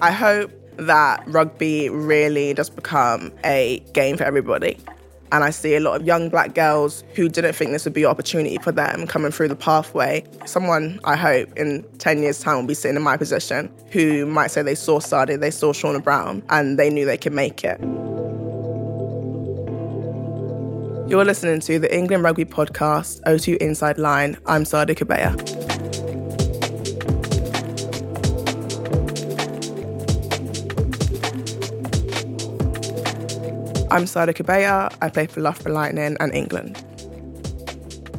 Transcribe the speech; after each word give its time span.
I 0.00 0.10
hope 0.10 0.50
that 0.76 1.22
rugby 1.26 1.88
really 1.88 2.52
does 2.54 2.70
become 2.70 3.32
a 3.44 3.80
game 3.92 4.16
for 4.16 4.24
everybody. 4.24 4.78
And 5.32 5.42
I 5.42 5.50
see 5.50 5.74
a 5.74 5.80
lot 5.80 6.00
of 6.00 6.06
young 6.06 6.28
black 6.28 6.54
girls 6.54 7.02
who 7.14 7.28
didn't 7.28 7.54
think 7.54 7.72
this 7.72 7.84
would 7.84 7.94
be 7.94 8.04
an 8.04 8.10
opportunity 8.10 8.58
for 8.58 8.70
them 8.70 9.06
coming 9.06 9.32
through 9.32 9.48
the 9.48 9.56
pathway. 9.56 10.24
Someone, 10.44 11.00
I 11.04 11.16
hope, 11.16 11.56
in 11.56 11.84
10 11.98 12.22
years' 12.22 12.40
time 12.40 12.56
will 12.56 12.66
be 12.66 12.74
sitting 12.74 12.96
in 12.96 13.02
my 13.02 13.16
position 13.16 13.72
who 13.90 14.26
might 14.26 14.48
say 14.48 14.62
they 14.62 14.76
saw 14.76 15.00
Sadia, 15.00 15.40
they 15.40 15.50
saw 15.50 15.72
Shauna 15.72 16.02
Brown, 16.02 16.42
and 16.50 16.78
they 16.78 16.90
knew 16.90 17.04
they 17.04 17.18
could 17.18 17.32
make 17.32 17.64
it. 17.64 17.80
You're 21.08 21.24
listening 21.24 21.60
to 21.60 21.78
the 21.78 21.92
England 21.94 22.22
Rugby 22.22 22.44
Podcast, 22.44 23.20
O2 23.22 23.56
Inside 23.56 23.98
Line. 23.98 24.36
I'm 24.46 24.64
Sadia 24.64 24.94
Kabeya. 24.94 25.73
I'm 33.94 34.06
Sadia 34.06 34.34
Kabeya. 34.34 34.92
I 35.00 35.08
play 35.08 35.28
for 35.28 35.40
Loughborough 35.40 35.72
Lightning 35.72 36.16
and 36.18 36.34
England. 36.34 36.84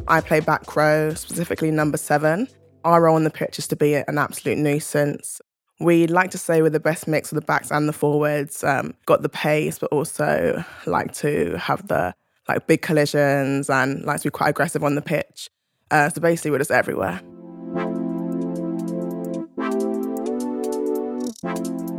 I 0.07 0.21
play 0.21 0.39
back 0.39 0.73
row, 0.73 1.13
specifically 1.15 1.69
number 1.69 1.97
seven. 1.97 2.47
Our 2.85 3.01
role 3.01 3.17
on 3.17 3.25
the 3.25 3.29
pitch 3.29 3.59
is 3.59 3.67
to 3.67 3.75
be 3.75 3.95
an 3.95 4.17
absolute 4.17 4.57
nuisance. 4.57 5.41
We 5.81 6.07
like 6.07 6.31
to 6.31 6.37
say 6.37 6.61
we're 6.61 6.69
the 6.69 6.79
best 6.79 7.09
mix 7.09 7.33
of 7.33 7.35
the 7.35 7.45
backs 7.45 7.71
and 7.71 7.89
the 7.89 7.93
forwards. 7.93 8.63
Um, 8.63 8.93
got 9.05 9.21
the 9.21 9.27
pace, 9.27 9.77
but 9.77 9.91
also 9.91 10.63
like 10.85 11.13
to 11.15 11.57
have 11.57 11.85
the 11.89 12.15
like 12.47 12.67
big 12.67 12.81
collisions 12.81 13.69
and 13.69 14.01
like 14.05 14.21
to 14.21 14.27
be 14.27 14.31
quite 14.31 14.51
aggressive 14.51 14.81
on 14.81 14.95
the 14.95 15.01
pitch. 15.01 15.49
Uh, 15.91 16.07
so 16.07 16.21
basically, 16.21 16.51
we're 16.51 16.59
just 16.59 16.71
everywhere. 16.71 17.19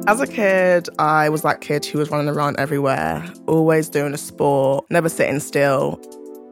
As 0.09 0.21
a 0.21 0.27
kid, 0.27 0.89
I 1.01 1.29
was 1.29 1.43
that 1.43 1.61
kid 1.61 1.85
who 1.85 1.99
was 1.99 2.11
running 2.11 2.29
around 2.29 2.61
everywhere, 2.61 3.29
always 3.49 3.89
doing 3.89 4.15
a 4.15 4.19
sport, 4.19 4.87
never 4.89 5.09
sitting 5.09 5.41
still. 5.41 6.01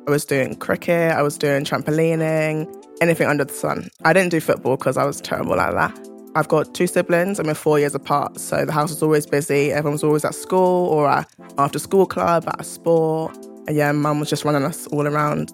I 0.09 0.11
was 0.11 0.25
doing 0.25 0.57
cricket, 0.57 1.13
I 1.13 1.23
was 1.23 1.39
doing 1.39 1.65
trampolining, 1.65 2.67
anything 3.01 3.29
under 3.29 3.45
the 3.45 3.55
sun. 3.55 3.91
I 4.05 4.13
didn't 4.13 4.31
do 4.31 4.41
football 4.41 4.77
because 4.77 4.97
I 4.97 5.05
was 5.05 5.21
terrible 5.21 5.61
at 5.61 5.73
that. 5.73 6.09
I've 6.35 6.49
got 6.49 6.75
two 6.75 6.89
siblings 6.89 7.39
and 7.39 7.47
we're 7.47 7.55
four 7.55 7.79
years 7.79 7.95
apart, 7.95 8.41
so 8.41 8.65
the 8.65 8.73
house 8.73 8.91
was 8.91 9.05
always 9.05 9.25
busy. 9.25 9.71
Everyone 9.71 9.93
was 9.93 10.03
always 10.03 10.25
at 10.25 10.35
school 10.35 10.89
or 10.89 11.09
at 11.09 11.33
after 11.57 11.79
school 11.79 12.07
club, 12.07 12.49
at 12.49 12.61
a 12.61 12.65
sport. 12.65 13.37
And 13.69 13.77
yeah, 13.77 13.93
mum 13.93 14.19
was 14.19 14.29
just 14.29 14.45
running 14.45 14.65
us 14.65 14.89
all 14.89 15.07
around. 15.07 15.53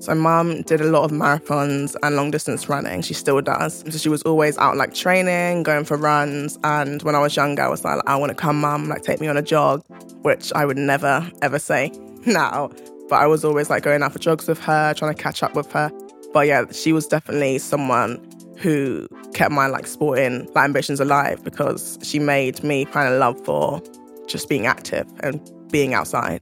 So 0.00 0.14
mum 0.14 0.62
did 0.62 0.80
a 0.80 0.84
lot 0.84 1.04
of 1.04 1.10
marathons 1.10 1.96
and 2.02 2.14
long 2.14 2.30
distance 2.30 2.68
running. 2.68 3.02
She 3.02 3.14
still 3.14 3.40
does. 3.40 3.84
So 3.90 3.98
she 3.98 4.08
was 4.08 4.22
always 4.22 4.56
out 4.58 4.76
like 4.76 4.94
training, 4.94 5.64
going 5.64 5.84
for 5.84 5.96
runs. 5.96 6.58
And 6.62 7.02
when 7.02 7.14
I 7.14 7.18
was 7.18 7.34
younger, 7.34 7.62
I 7.62 7.68
was 7.68 7.84
like, 7.84 8.00
I 8.06 8.16
want 8.16 8.30
to 8.30 8.36
come, 8.36 8.60
mum, 8.60 8.88
like 8.88 9.02
take 9.02 9.20
me 9.20 9.26
on 9.26 9.36
a 9.36 9.42
jog, 9.42 9.84
which 10.22 10.52
I 10.54 10.64
would 10.64 10.76
never 10.76 11.28
ever 11.42 11.58
say 11.58 11.90
now. 12.26 12.70
But 13.08 13.16
I 13.16 13.26
was 13.26 13.44
always 13.44 13.70
like 13.70 13.82
going 13.82 14.02
out 14.02 14.12
for 14.12 14.18
jogs 14.18 14.46
with 14.46 14.60
her, 14.60 14.94
trying 14.94 15.14
to 15.14 15.20
catch 15.20 15.42
up 15.42 15.54
with 15.54 15.70
her. 15.72 15.90
But 16.32 16.46
yeah, 16.46 16.64
she 16.70 16.92
was 16.92 17.06
definitely 17.06 17.58
someone 17.58 18.24
who 18.58 19.08
kept 19.34 19.52
my 19.52 19.66
like 19.66 19.86
sporting 19.86 20.46
like, 20.54 20.64
ambitions 20.64 21.00
alive 21.00 21.42
because 21.42 21.98
she 22.02 22.18
made 22.18 22.62
me 22.62 22.84
kind 22.84 23.12
of 23.12 23.18
love 23.18 23.42
for 23.44 23.82
just 24.26 24.48
being 24.48 24.66
active 24.66 25.06
and 25.22 25.40
being 25.70 25.94
outside. 25.94 26.40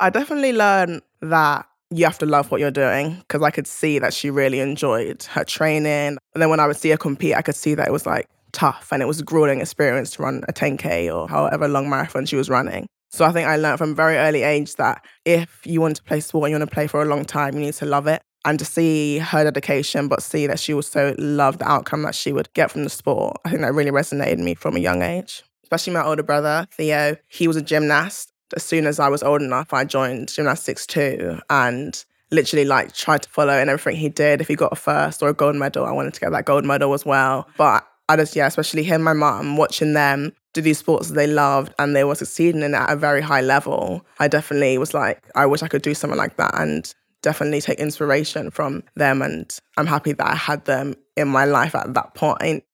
I 0.00 0.08
definitely 0.08 0.54
learned 0.54 1.02
that 1.20 1.66
you 1.90 2.04
have 2.06 2.16
to 2.18 2.26
love 2.26 2.50
what 2.50 2.58
you're 2.58 2.70
doing 2.70 3.16
because 3.16 3.42
I 3.42 3.50
could 3.50 3.66
see 3.66 3.98
that 3.98 4.14
she 4.14 4.30
really 4.30 4.60
enjoyed 4.60 5.22
her 5.24 5.44
training. 5.44 6.16
And 6.34 6.42
then 6.42 6.48
when 6.48 6.58
I 6.58 6.66
would 6.66 6.76
see 6.76 6.88
her 6.88 6.96
compete, 6.96 7.34
I 7.34 7.42
could 7.42 7.54
see 7.54 7.74
that 7.74 7.86
it 7.86 7.90
was 7.90 8.06
like 8.06 8.26
tough 8.52 8.88
and 8.92 9.02
it 9.02 9.06
was 9.06 9.20
a 9.20 9.24
grueling 9.24 9.60
experience 9.60 10.12
to 10.12 10.22
run 10.22 10.42
a 10.48 10.54
10K 10.54 11.14
or 11.14 11.28
however 11.28 11.68
long 11.68 11.90
marathon 11.90 12.24
she 12.24 12.36
was 12.36 12.48
running. 12.48 12.86
So 13.10 13.26
I 13.26 13.32
think 13.32 13.46
I 13.46 13.56
learned 13.56 13.76
from 13.76 13.90
a 13.90 13.94
very 13.94 14.16
early 14.16 14.42
age 14.42 14.76
that 14.76 15.04
if 15.26 15.60
you 15.66 15.82
want 15.82 15.96
to 15.96 16.02
play 16.02 16.20
sport 16.20 16.44
and 16.44 16.52
you 16.52 16.58
want 16.58 16.70
to 16.70 16.74
play 16.74 16.86
for 16.86 17.02
a 17.02 17.04
long 17.04 17.26
time, 17.26 17.54
you 17.54 17.60
need 17.60 17.74
to 17.74 17.84
love 17.84 18.06
it. 18.06 18.22
And 18.46 18.58
to 18.58 18.64
see 18.64 19.18
her 19.18 19.44
dedication, 19.44 20.08
but 20.08 20.22
see 20.22 20.46
that 20.46 20.58
she 20.58 20.72
also 20.72 21.14
loved 21.18 21.58
the 21.58 21.68
outcome 21.68 22.02
that 22.02 22.14
she 22.14 22.32
would 22.32 22.50
get 22.54 22.70
from 22.70 22.84
the 22.84 22.90
sport, 22.90 23.36
I 23.44 23.50
think 23.50 23.60
that 23.60 23.74
really 23.74 23.90
resonated 23.90 24.38
me 24.38 24.54
from 24.54 24.76
a 24.76 24.80
young 24.80 25.02
age. 25.02 25.42
Especially 25.62 25.92
my 25.92 26.02
older 26.02 26.22
brother, 26.22 26.66
Theo. 26.72 27.16
He 27.28 27.46
was 27.46 27.56
a 27.56 27.62
gymnast 27.62 28.29
as 28.54 28.62
soon 28.62 28.86
as 28.86 28.98
I 28.98 29.08
was 29.08 29.22
old 29.22 29.42
enough, 29.42 29.72
I 29.72 29.84
joined 29.84 30.28
gymnastics 30.28 30.86
too 30.86 31.40
and 31.48 32.04
literally 32.30 32.64
like 32.64 32.94
tried 32.94 33.22
to 33.22 33.28
follow 33.28 33.58
in 33.58 33.68
everything 33.68 34.00
he 34.00 34.08
did. 34.08 34.40
If 34.40 34.48
he 34.48 34.54
got 34.54 34.72
a 34.72 34.76
first 34.76 35.22
or 35.22 35.28
a 35.28 35.34
gold 35.34 35.56
medal, 35.56 35.84
I 35.84 35.92
wanted 35.92 36.14
to 36.14 36.20
get 36.20 36.32
that 36.32 36.44
gold 36.44 36.64
medal 36.64 36.94
as 36.94 37.04
well. 37.04 37.48
But 37.56 37.86
I 38.08 38.16
just, 38.16 38.34
yeah, 38.34 38.46
especially 38.46 38.82
him, 38.82 39.02
my 39.02 39.12
mum, 39.12 39.56
watching 39.56 39.92
them 39.92 40.32
do 40.52 40.60
these 40.60 40.78
sports 40.78 41.08
that 41.08 41.14
they 41.14 41.26
loved 41.26 41.72
and 41.78 41.94
they 41.94 42.04
were 42.04 42.14
succeeding 42.14 42.62
in 42.62 42.74
at 42.74 42.90
a 42.90 42.96
very 42.96 43.20
high 43.20 43.40
level. 43.40 44.04
I 44.18 44.28
definitely 44.28 44.78
was 44.78 44.94
like, 44.94 45.22
I 45.34 45.46
wish 45.46 45.62
I 45.62 45.68
could 45.68 45.82
do 45.82 45.94
something 45.94 46.18
like 46.18 46.36
that 46.36 46.58
and 46.58 46.92
definitely 47.22 47.60
take 47.60 47.78
inspiration 47.78 48.50
from 48.50 48.82
them. 48.96 49.22
And 49.22 49.56
I'm 49.76 49.86
happy 49.86 50.12
that 50.12 50.26
I 50.26 50.34
had 50.34 50.64
them 50.64 50.94
in 51.16 51.28
my 51.28 51.44
life 51.44 51.74
at 51.74 51.94
that 51.94 52.14
point 52.14 52.64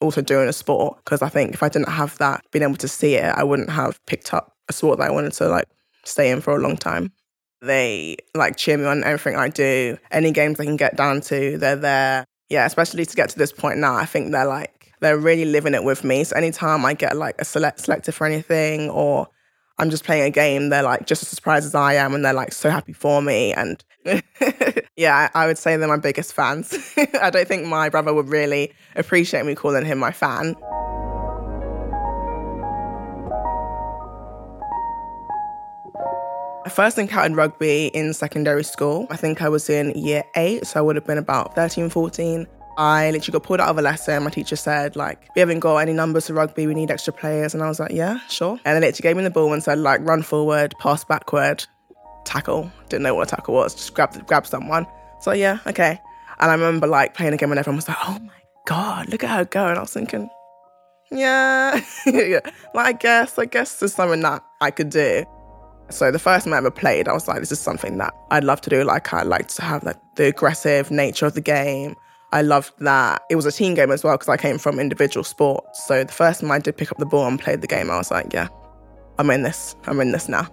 also 0.00 0.20
doing 0.20 0.48
a 0.48 0.52
sport 0.52 0.98
because 1.04 1.22
I 1.22 1.28
think 1.28 1.54
if 1.54 1.62
I 1.62 1.68
didn't 1.68 1.88
have 1.88 2.16
that, 2.18 2.44
being 2.52 2.62
able 2.62 2.76
to 2.76 2.88
see 2.88 3.14
it, 3.14 3.34
I 3.34 3.44
wouldn't 3.44 3.70
have 3.70 4.04
picked 4.06 4.34
up 4.34 4.55
a 4.68 4.72
sport 4.72 4.98
that 4.98 5.08
I 5.08 5.10
wanted 5.10 5.32
to 5.34 5.48
like 5.48 5.68
stay 6.04 6.30
in 6.30 6.40
for 6.40 6.56
a 6.56 6.60
long 6.60 6.76
time. 6.76 7.12
They 7.62 8.16
like 8.34 8.56
cheer 8.56 8.76
me 8.76 8.84
on 8.84 9.04
everything 9.04 9.36
I 9.36 9.48
do. 9.48 9.98
Any 10.10 10.30
games 10.30 10.58
they 10.58 10.64
can 10.64 10.76
get 10.76 10.96
down 10.96 11.20
to, 11.22 11.58
they're 11.58 11.76
there. 11.76 12.24
Yeah, 12.48 12.66
especially 12.66 13.04
to 13.04 13.16
get 13.16 13.30
to 13.30 13.38
this 13.38 13.52
point 13.52 13.78
now, 13.78 13.96
I 13.96 14.06
think 14.06 14.30
they're 14.30 14.46
like 14.46 14.94
they're 15.00 15.18
really 15.18 15.44
living 15.44 15.74
it 15.74 15.84
with 15.84 16.04
me. 16.04 16.24
So 16.24 16.36
anytime 16.36 16.84
I 16.84 16.94
get 16.94 17.16
like 17.16 17.36
a 17.40 17.44
select 17.44 17.80
selected 17.80 18.12
for 18.12 18.26
anything 18.26 18.90
or 18.90 19.28
I'm 19.78 19.90
just 19.90 20.04
playing 20.04 20.24
a 20.24 20.30
game, 20.30 20.70
they're 20.70 20.82
like 20.82 21.06
just 21.06 21.22
as 21.22 21.28
surprised 21.28 21.66
as 21.66 21.74
I 21.74 21.94
am 21.94 22.14
and 22.14 22.24
they're 22.24 22.32
like 22.32 22.52
so 22.52 22.70
happy 22.70 22.92
for 22.92 23.20
me. 23.20 23.52
And 23.52 23.82
yeah, 24.96 25.28
I 25.34 25.46
would 25.46 25.58
say 25.58 25.76
they're 25.76 25.88
my 25.88 25.98
biggest 25.98 26.32
fans. 26.32 26.76
I 27.20 27.30
don't 27.30 27.46
think 27.46 27.66
my 27.66 27.88
brother 27.88 28.14
would 28.14 28.28
really 28.28 28.72
appreciate 28.94 29.44
me 29.44 29.54
calling 29.54 29.84
him 29.84 29.98
my 29.98 30.12
fan. 30.12 30.54
I 36.66 36.68
first 36.68 36.98
encountered 36.98 37.36
rugby 37.36 37.86
in 37.94 38.12
secondary 38.12 38.64
school. 38.64 39.06
I 39.08 39.16
think 39.16 39.40
I 39.40 39.48
was 39.48 39.70
in 39.70 39.90
year 39.90 40.24
eight, 40.34 40.66
so 40.66 40.80
I 40.80 40.82
would 40.82 40.96
have 40.96 41.06
been 41.06 41.16
about 41.16 41.54
13, 41.54 41.88
14. 41.90 42.44
I 42.76 43.12
literally 43.12 43.32
got 43.34 43.44
pulled 43.44 43.60
out 43.60 43.68
of 43.68 43.78
a 43.78 43.82
lesson. 43.82 44.24
My 44.24 44.30
teacher 44.30 44.56
said, 44.56 44.96
like, 44.96 45.28
we 45.36 45.40
haven't 45.40 45.60
got 45.60 45.76
any 45.76 45.92
numbers 45.92 46.26
for 46.26 46.32
rugby, 46.32 46.66
we 46.66 46.74
need 46.74 46.90
extra 46.90 47.12
players. 47.12 47.54
And 47.54 47.62
I 47.62 47.68
was 47.68 47.78
like, 47.78 47.92
yeah, 47.92 48.18
sure. 48.28 48.58
And 48.64 48.74
then 48.74 48.80
literally 48.80 49.08
gave 49.08 49.16
me 49.16 49.22
the 49.22 49.30
ball 49.30 49.52
and 49.52 49.62
said, 49.62 49.78
like, 49.78 50.00
run 50.00 50.22
forward, 50.22 50.74
pass 50.80 51.04
backward, 51.04 51.64
tackle. 52.24 52.72
Didn't 52.88 53.04
know 53.04 53.14
what 53.14 53.32
a 53.32 53.36
tackle 53.36 53.54
was, 53.54 53.72
just 53.72 53.94
grab 53.94 54.26
grab 54.26 54.44
someone. 54.44 54.88
So 55.20 55.30
yeah, 55.30 55.60
okay. 55.68 56.00
And 56.40 56.50
I 56.50 56.54
remember 56.54 56.88
like 56.88 57.14
playing 57.14 57.32
a 57.32 57.36
game 57.36 57.52
and 57.52 57.60
everyone 57.60 57.76
was 57.76 57.86
like, 57.86 57.96
oh 58.02 58.18
my 58.18 58.42
God, 58.66 59.08
look 59.08 59.22
at 59.22 59.30
her 59.30 59.44
go. 59.44 59.68
And 59.68 59.78
I 59.78 59.82
was 59.82 59.92
thinking, 59.92 60.28
yeah, 61.12 61.80
yeah. 62.06 62.40
Like, 62.74 62.86
I 62.86 62.92
guess, 62.94 63.38
I 63.38 63.44
guess 63.44 63.78
there's 63.78 63.94
something 63.94 64.20
that 64.22 64.42
I 64.60 64.72
could 64.72 64.90
do. 64.90 65.24
So 65.88 66.10
the 66.10 66.18
first 66.18 66.44
time 66.44 66.54
I 66.54 66.58
ever 66.58 66.70
played, 66.70 67.06
I 67.06 67.12
was 67.12 67.28
like, 67.28 67.40
this 67.40 67.52
is 67.52 67.60
something 67.60 67.98
that 67.98 68.12
I'd 68.30 68.42
love 68.44 68.60
to 68.62 68.70
do. 68.70 68.82
Like 68.82 69.12
I 69.14 69.22
like 69.22 69.48
to 69.48 69.62
have 69.62 69.84
like 69.84 69.96
the 70.16 70.26
aggressive 70.26 70.90
nature 70.90 71.26
of 71.26 71.34
the 71.34 71.40
game. 71.40 71.94
I 72.32 72.42
loved 72.42 72.72
that 72.80 73.22
it 73.30 73.36
was 73.36 73.46
a 73.46 73.52
team 73.52 73.74
game 73.74 73.92
as 73.92 74.02
well 74.02 74.14
because 74.14 74.28
I 74.28 74.36
came 74.36 74.58
from 74.58 74.80
individual 74.80 75.22
sports. 75.22 75.86
So 75.86 76.02
the 76.02 76.12
first 76.12 76.40
time 76.40 76.50
I 76.50 76.58
did 76.58 76.76
pick 76.76 76.90
up 76.90 76.98
the 76.98 77.06
ball 77.06 77.26
and 77.26 77.38
played 77.38 77.60
the 77.60 77.68
game, 77.68 77.88
I 77.88 77.98
was 77.98 78.10
like, 78.10 78.32
yeah, 78.32 78.48
I'm 79.18 79.30
in 79.30 79.42
this. 79.42 79.76
I'm 79.86 80.00
in 80.00 80.10
this 80.10 80.28
now. 80.28 80.48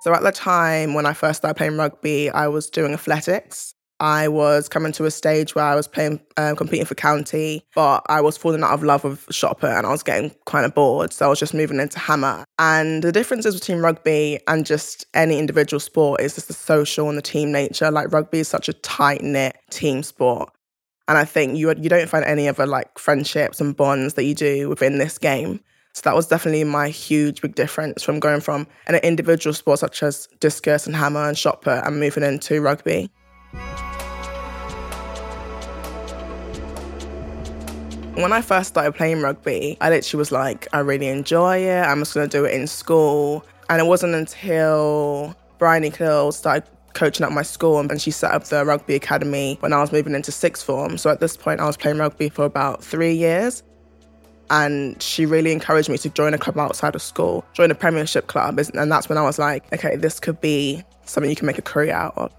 So 0.00 0.12
at 0.14 0.22
the 0.22 0.32
time 0.32 0.94
when 0.94 1.06
I 1.06 1.12
first 1.12 1.38
started 1.38 1.54
playing 1.54 1.76
rugby, 1.76 2.28
I 2.30 2.48
was 2.48 2.68
doing 2.70 2.92
athletics. 2.92 3.75
I 4.00 4.28
was 4.28 4.68
coming 4.68 4.92
to 4.92 5.04
a 5.06 5.10
stage 5.10 5.54
where 5.54 5.64
I 5.64 5.74
was 5.74 5.88
playing, 5.88 6.20
um, 6.36 6.54
competing 6.56 6.84
for 6.84 6.94
county, 6.94 7.64
but 7.74 8.02
I 8.08 8.20
was 8.20 8.36
falling 8.36 8.62
out 8.62 8.72
of 8.72 8.82
love 8.82 9.04
with 9.04 9.26
shot 9.30 9.58
put 9.58 9.70
and 9.70 9.86
I 9.86 9.90
was 9.90 10.02
getting 10.02 10.34
kind 10.44 10.66
of 10.66 10.74
bored. 10.74 11.12
So 11.12 11.26
I 11.26 11.28
was 11.28 11.38
just 11.38 11.54
moving 11.54 11.80
into 11.80 11.98
hammer. 11.98 12.44
And 12.58 13.02
the 13.02 13.12
differences 13.12 13.58
between 13.58 13.78
rugby 13.78 14.38
and 14.48 14.66
just 14.66 15.06
any 15.14 15.38
individual 15.38 15.80
sport 15.80 16.20
is 16.20 16.34
just 16.34 16.48
the 16.48 16.54
social 16.54 17.08
and 17.08 17.16
the 17.16 17.22
team 17.22 17.52
nature. 17.52 17.90
Like 17.90 18.12
rugby 18.12 18.40
is 18.40 18.48
such 18.48 18.68
a 18.68 18.74
tight 18.74 19.22
knit 19.22 19.56
team 19.70 20.02
sport. 20.02 20.50
And 21.08 21.16
I 21.16 21.24
think 21.24 21.56
you 21.56 21.68
you 21.68 21.88
don't 21.88 22.08
find 22.08 22.24
any 22.24 22.48
other 22.48 22.66
like 22.66 22.98
friendships 22.98 23.60
and 23.60 23.76
bonds 23.76 24.14
that 24.14 24.24
you 24.24 24.34
do 24.34 24.68
within 24.68 24.98
this 24.98 25.18
game. 25.18 25.60
So 25.94 26.02
that 26.04 26.14
was 26.14 26.26
definitely 26.26 26.64
my 26.64 26.90
huge 26.90 27.40
big 27.40 27.54
difference 27.54 28.02
from 28.02 28.20
going 28.20 28.42
from 28.42 28.66
an 28.86 28.96
individual 28.96 29.54
sport 29.54 29.78
such 29.78 30.02
as 30.02 30.28
discus 30.40 30.86
and 30.86 30.94
hammer 30.94 31.26
and 31.26 31.38
shot 31.38 31.62
put 31.62 31.82
and 31.84 31.98
moving 31.98 32.22
into 32.22 32.60
rugby. 32.60 33.10
When 38.16 38.32
I 38.32 38.40
first 38.40 38.68
started 38.68 38.94
playing 38.94 39.20
rugby, 39.20 39.76
I 39.78 39.90
literally 39.90 40.18
was 40.18 40.32
like, 40.32 40.66
I 40.72 40.78
really 40.78 41.08
enjoy 41.08 41.58
it. 41.58 41.82
I'm 41.82 41.98
just 41.98 42.14
going 42.14 42.26
to 42.26 42.34
do 42.34 42.46
it 42.46 42.54
in 42.54 42.66
school. 42.66 43.44
And 43.68 43.78
it 43.78 43.84
wasn't 43.84 44.14
until 44.14 45.36
Bryony 45.58 45.90
Cleall 45.90 46.32
started 46.32 46.66
coaching 46.94 47.26
at 47.26 47.32
my 47.32 47.42
school 47.42 47.78
and 47.78 48.00
she 48.00 48.10
set 48.10 48.32
up 48.32 48.44
the 48.44 48.64
rugby 48.64 48.94
academy 48.94 49.58
when 49.60 49.74
I 49.74 49.82
was 49.82 49.92
moving 49.92 50.14
into 50.14 50.32
sixth 50.32 50.64
form. 50.64 50.96
So 50.96 51.10
at 51.10 51.20
this 51.20 51.36
point, 51.36 51.60
I 51.60 51.66
was 51.66 51.76
playing 51.76 51.98
rugby 51.98 52.30
for 52.30 52.46
about 52.46 52.82
three 52.82 53.12
years. 53.12 53.62
And 54.48 55.00
she 55.02 55.26
really 55.26 55.52
encouraged 55.52 55.90
me 55.90 55.98
to 55.98 56.08
join 56.08 56.32
a 56.32 56.38
club 56.38 56.58
outside 56.58 56.94
of 56.94 57.02
school, 57.02 57.44
join 57.52 57.70
a 57.70 57.74
premiership 57.74 58.28
club. 58.28 58.58
And 58.58 58.90
that's 58.90 59.10
when 59.10 59.18
I 59.18 59.22
was 59.24 59.38
like, 59.38 59.70
okay, 59.74 59.96
this 59.96 60.20
could 60.20 60.40
be 60.40 60.82
something 61.04 61.28
you 61.28 61.36
can 61.36 61.46
make 61.46 61.58
a 61.58 61.62
career 61.62 61.92
out 61.92 62.16
of. 62.16 62.32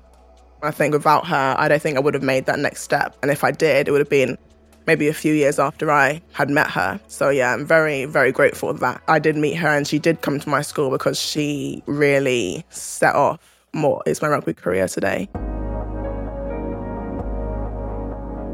I 0.63 0.71
think 0.71 0.95
without 0.95 1.27
her, 1.27 1.55
I 1.55 1.67
don't 1.67 1.79
think 1.79 1.97
I 1.97 1.99
would 1.99 2.15
have 2.15 2.23
made 2.23 2.47
that 2.47 2.57
next 2.57 2.81
step. 2.81 3.15
And 3.21 3.29
if 3.29 3.43
I 3.43 3.51
did, 3.51 3.87
it 3.87 3.91
would 3.91 4.01
have 4.01 4.09
been 4.09 4.39
maybe 4.87 5.07
a 5.07 5.13
few 5.13 5.33
years 5.33 5.59
after 5.59 5.91
I 5.91 6.21
had 6.31 6.49
met 6.49 6.71
her. 6.71 6.99
So 7.07 7.29
yeah, 7.29 7.53
I'm 7.53 7.65
very, 7.65 8.05
very 8.05 8.31
grateful 8.31 8.73
that 8.73 9.01
I 9.07 9.19
did 9.19 9.35
meet 9.35 9.55
her 9.55 9.67
and 9.67 9.85
she 9.85 9.99
did 9.99 10.21
come 10.21 10.39
to 10.39 10.49
my 10.49 10.61
school 10.61 10.89
because 10.89 11.19
she 11.19 11.83
really 11.85 12.65
set 12.69 13.13
off 13.13 13.39
more. 13.73 14.01
is 14.05 14.21
my 14.21 14.29
rugby 14.29 14.53
career 14.53 14.87
today. 14.87 15.29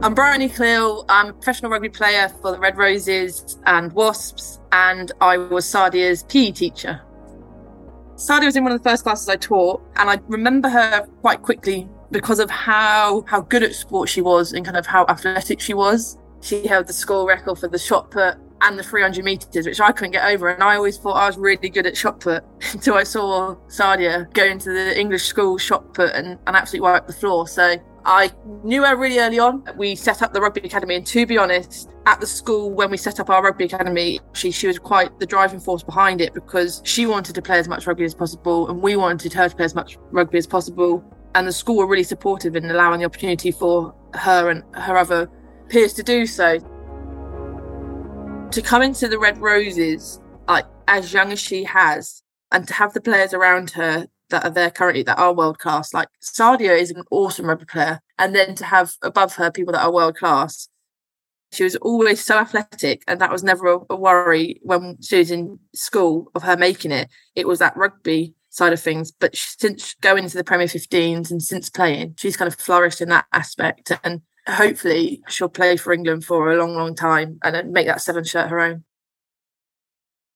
I'm 0.01 0.13
Bryony 0.13 0.49
Cleall. 0.49 1.05
I'm 1.07 1.29
a 1.29 1.33
professional 1.33 1.71
rugby 1.71 1.87
player 1.87 2.27
for 2.41 2.51
the 2.51 2.59
Red 2.59 2.77
Roses 2.77 3.57
and 3.65 3.93
Wasps, 3.93 4.59
and 4.73 5.13
I 5.21 5.37
was 5.37 5.65
Sadia's 5.65 6.23
PE 6.23 6.51
teacher. 6.51 6.99
Sadia 8.15 8.45
was 8.45 8.57
in 8.57 8.63
one 8.63 8.73
of 8.73 8.83
the 8.83 8.89
first 8.89 9.03
classes 9.03 9.29
I 9.29 9.37
taught, 9.37 9.81
and 9.95 10.09
I 10.09 10.19
remember 10.27 10.67
her 10.67 11.07
quite 11.21 11.41
quickly 11.41 11.87
because 12.11 12.39
of 12.39 12.49
how 12.49 13.23
how 13.27 13.41
good 13.41 13.63
at 13.63 13.73
sport 13.73 14.09
she 14.09 14.21
was 14.21 14.51
and 14.51 14.65
kind 14.65 14.75
of 14.75 14.85
how 14.85 15.05
athletic 15.07 15.61
she 15.61 15.73
was. 15.73 16.17
She 16.43 16.67
held 16.67 16.87
the 16.87 16.93
school 16.93 17.25
record 17.25 17.57
for 17.57 17.69
the 17.69 17.79
shot 17.79 18.11
put 18.11 18.35
and 18.61 18.77
the 18.77 18.83
300 18.83 19.23
meters, 19.23 19.65
which 19.65 19.79
I 19.79 19.93
couldn't 19.93 20.11
get 20.11 20.25
over. 20.25 20.49
And 20.49 20.61
I 20.61 20.75
always 20.75 20.97
thought 20.97 21.13
I 21.13 21.25
was 21.25 21.37
really 21.37 21.69
good 21.69 21.87
at 21.87 21.95
shot 21.95 22.19
put 22.19 22.43
until 22.73 22.95
I 22.95 23.03
saw 23.03 23.55
Sadia 23.67 24.31
go 24.33 24.43
into 24.43 24.73
the 24.73 24.99
English 24.99 25.23
school 25.23 25.57
shot 25.57 25.93
put 25.93 26.13
and, 26.13 26.37
and 26.45 26.55
absolutely 26.55 26.89
wipe 26.89 27.07
the 27.07 27.13
floor. 27.13 27.47
So 27.47 27.77
I 28.05 28.29
knew 28.63 28.83
her 28.83 28.97
really 28.97 29.19
early 29.19 29.39
on. 29.39 29.63
We 29.77 29.95
set 29.95 30.21
up 30.21 30.33
the 30.33 30.41
rugby 30.41 30.59
academy, 30.61 30.95
and 30.95 31.07
to 31.07 31.25
be 31.25 31.37
honest, 31.37 31.89
at 32.05 32.19
the 32.19 32.27
school 32.27 32.71
when 32.71 32.91
we 32.91 32.97
set 32.97 33.21
up 33.21 33.29
our 33.29 33.41
rugby 33.41 33.63
academy, 33.63 34.19
she 34.33 34.51
she 34.51 34.67
was 34.67 34.77
quite 34.77 35.17
the 35.19 35.25
driving 35.25 35.61
force 35.61 35.83
behind 35.83 36.19
it 36.19 36.33
because 36.33 36.81
she 36.83 37.05
wanted 37.05 37.35
to 37.35 37.41
play 37.41 37.59
as 37.59 37.69
much 37.69 37.87
rugby 37.87 38.03
as 38.03 38.13
possible, 38.13 38.69
and 38.69 38.81
we 38.81 38.97
wanted 38.97 39.31
her 39.31 39.47
to 39.47 39.55
play 39.55 39.65
as 39.65 39.75
much 39.75 39.97
rugby 40.11 40.37
as 40.37 40.47
possible. 40.47 41.01
And 41.35 41.47
the 41.47 41.53
school 41.53 41.77
were 41.77 41.87
really 41.87 42.03
supportive 42.03 42.55
in 42.57 42.69
allowing 42.69 42.99
the 42.99 43.05
opportunity 43.05 43.51
for 43.51 43.95
her 44.13 44.49
and 44.49 44.63
her 44.75 44.97
other 44.97 45.29
peers 45.73 45.93
to 45.93 46.03
do 46.03 46.27
so. 46.27 46.59
To 48.51 48.61
come 48.61 48.83
into 48.83 49.07
the 49.07 49.17
Red 49.17 49.39
Roses, 49.39 50.21
like 50.47 50.65
as 50.87 51.11
young 51.11 51.31
as 51.31 51.39
she 51.39 51.63
has, 51.63 52.21
and 52.51 52.67
to 52.67 52.73
have 52.75 52.93
the 52.93 53.01
players 53.01 53.33
around 53.33 53.71
her 53.71 54.05
that 54.29 54.45
are 54.45 54.51
there 54.51 54.69
currently 54.69 55.01
that 55.03 55.17
are 55.17 55.33
world 55.33 55.57
class. 55.57 55.91
Like 55.93 56.07
Sadia 56.21 56.79
is 56.79 56.91
an 56.91 57.03
awesome 57.09 57.47
rugby 57.47 57.65
player, 57.65 57.99
and 58.19 58.35
then 58.35 58.53
to 58.55 58.65
have 58.65 58.93
above 59.01 59.33
her 59.35 59.51
people 59.51 59.73
that 59.73 59.83
are 59.83 59.91
world 59.91 60.15
class. 60.15 60.69
She 61.51 61.63
was 61.63 61.75
always 61.77 62.23
so 62.23 62.37
athletic, 62.37 63.03
and 63.07 63.19
that 63.19 63.31
was 63.31 63.43
never 63.43 63.79
a, 63.89 63.95
worry 63.95 64.59
when 64.61 64.97
she 65.01 65.17
was 65.17 65.31
in 65.31 65.59
school 65.73 66.31
of 66.35 66.43
her 66.43 66.57
making 66.57 66.91
it. 66.91 67.09
It 67.35 67.47
was 67.47 67.59
that 67.59 67.77
rugby 67.77 68.35
side 68.49 68.73
of 68.73 68.79
things. 68.79 69.11
But 69.11 69.35
since 69.35 69.95
going 70.01 70.27
to 70.27 70.37
the 70.37 70.43
Premier 70.43 70.67
15s 70.67 71.31
and 71.31 71.41
since 71.41 71.69
playing, 71.69 72.15
she's 72.17 72.37
kind 72.37 72.47
of 72.47 72.59
flourished 72.59 73.01
in 73.01 73.09
that 73.09 73.25
aspect. 73.33 73.91
And 74.03 74.21
hopefully, 74.47 75.21
she'll 75.27 75.49
play 75.49 75.77
for 75.77 75.93
England 75.93 76.25
for 76.25 76.51
a 76.51 76.57
long, 76.57 76.75
long 76.75 76.95
time 76.95 77.39
and 77.43 77.71
make 77.71 77.87
that 77.87 78.01
seven 78.01 78.23
shirt 78.23 78.49
her 78.49 78.59
own. 78.59 78.83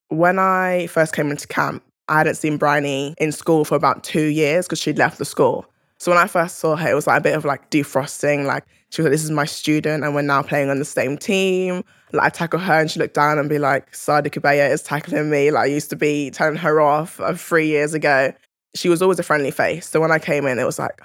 When 0.09 0.39
I 0.39 0.88
first 0.88 1.13
came 1.13 1.30
into 1.30 1.48
camp, 1.48 1.83
I 2.07 2.19
hadn't 2.19 2.36
seen 2.36 2.57
Bryony 2.57 3.13
in 3.18 3.31
school 3.31 3.65
for 3.65 3.75
about 3.75 4.04
two 4.04 4.27
years 4.27 4.65
because 4.65 4.80
she'd 4.80 4.98
left 4.98 5.18
the 5.18 5.25
school. 5.25 5.65
So 6.00 6.12
when 6.12 6.19
I 6.19 6.27
first 6.27 6.59
saw 6.59 6.75
her, 6.75 6.92
it 6.92 6.94
was 6.94 7.07
like 7.07 7.19
a 7.19 7.24
bit 7.24 7.36
of 7.36 7.44
like 7.44 7.69
defrosting. 7.71 8.45
Like 8.45 8.65
she 8.89 9.01
was 9.01 9.07
like, 9.07 9.12
"This 9.12 9.24
is 9.24 9.31
my 9.31 9.45
student, 9.45 10.04
and 10.04 10.13
we're 10.15 10.21
now 10.21 10.42
playing 10.42 10.69
on 10.69 10.80
the 10.80 10.86
same 10.86 11.18
team." 11.18 11.83
Like 12.13 12.24
I 12.24 12.30
tackle 12.30 12.59
her, 12.59 12.80
and 12.80 12.89
she 12.89 13.00
looked 13.00 13.15
down 13.15 13.39
and 13.39 13.50
be 13.50 13.59
like, 13.59 13.92
"Sadia 13.92 14.30
Kabeya 14.30 14.69
is 14.69 14.83
tackling 14.83 15.30
me." 15.30 15.51
Like 15.51 15.63
I 15.63 15.65
used 15.65 15.89
to 15.89 15.95
be 15.95 16.30
telling 16.31 16.56
her 16.57 16.80
off 16.80 17.19
uh, 17.19 17.33
three 17.33 17.68
years 17.68 17.94
ago. 17.94 18.31
She 18.75 18.89
was 18.89 19.01
always 19.01 19.19
a 19.19 19.24
friendly 19.24 19.51
face. 19.51 19.89
So 19.89 20.00
when 20.00 20.12
I 20.12 20.19
came 20.19 20.45
in, 20.45 20.59
it 20.59 20.65
was 20.65 20.77
like, 20.77 21.01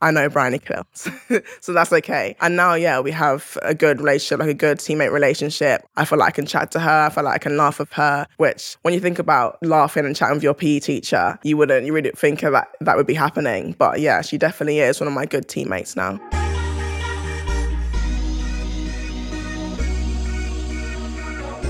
I 0.00 0.10
know 0.10 0.28
Bryony 0.28 0.58
kills. 0.58 1.08
so 1.60 1.72
that's 1.72 1.92
okay. 1.92 2.36
And 2.40 2.56
now, 2.56 2.74
yeah, 2.74 3.00
we 3.00 3.10
have 3.10 3.58
a 3.62 3.74
good 3.74 3.98
relationship, 4.00 4.38
like 4.38 4.48
a 4.48 4.54
good 4.54 4.78
teammate 4.78 5.12
relationship. 5.12 5.84
I 5.96 6.04
feel 6.04 6.18
like 6.18 6.28
I 6.28 6.30
can 6.30 6.46
chat 6.46 6.70
to 6.72 6.80
her. 6.80 7.06
I 7.06 7.10
feel 7.10 7.24
like 7.24 7.34
I 7.34 7.38
can 7.38 7.56
laugh 7.56 7.78
with 7.78 7.92
her, 7.94 8.26
which 8.36 8.76
when 8.82 8.94
you 8.94 9.00
think 9.00 9.18
about 9.18 9.58
laughing 9.62 10.06
and 10.06 10.14
chatting 10.14 10.36
with 10.36 10.44
your 10.44 10.54
PE 10.54 10.80
teacher, 10.80 11.38
you 11.42 11.56
wouldn't, 11.56 11.84
you 11.84 11.92
really 11.92 12.12
think 12.12 12.40
that 12.40 12.68
that 12.80 12.96
would 12.96 13.06
be 13.06 13.14
happening. 13.14 13.74
But 13.78 14.00
yeah, 14.00 14.22
she 14.22 14.38
definitely 14.38 14.78
is 14.80 15.00
one 15.00 15.08
of 15.08 15.14
my 15.14 15.26
good 15.26 15.48
teammates 15.48 15.96
now. 15.96 16.20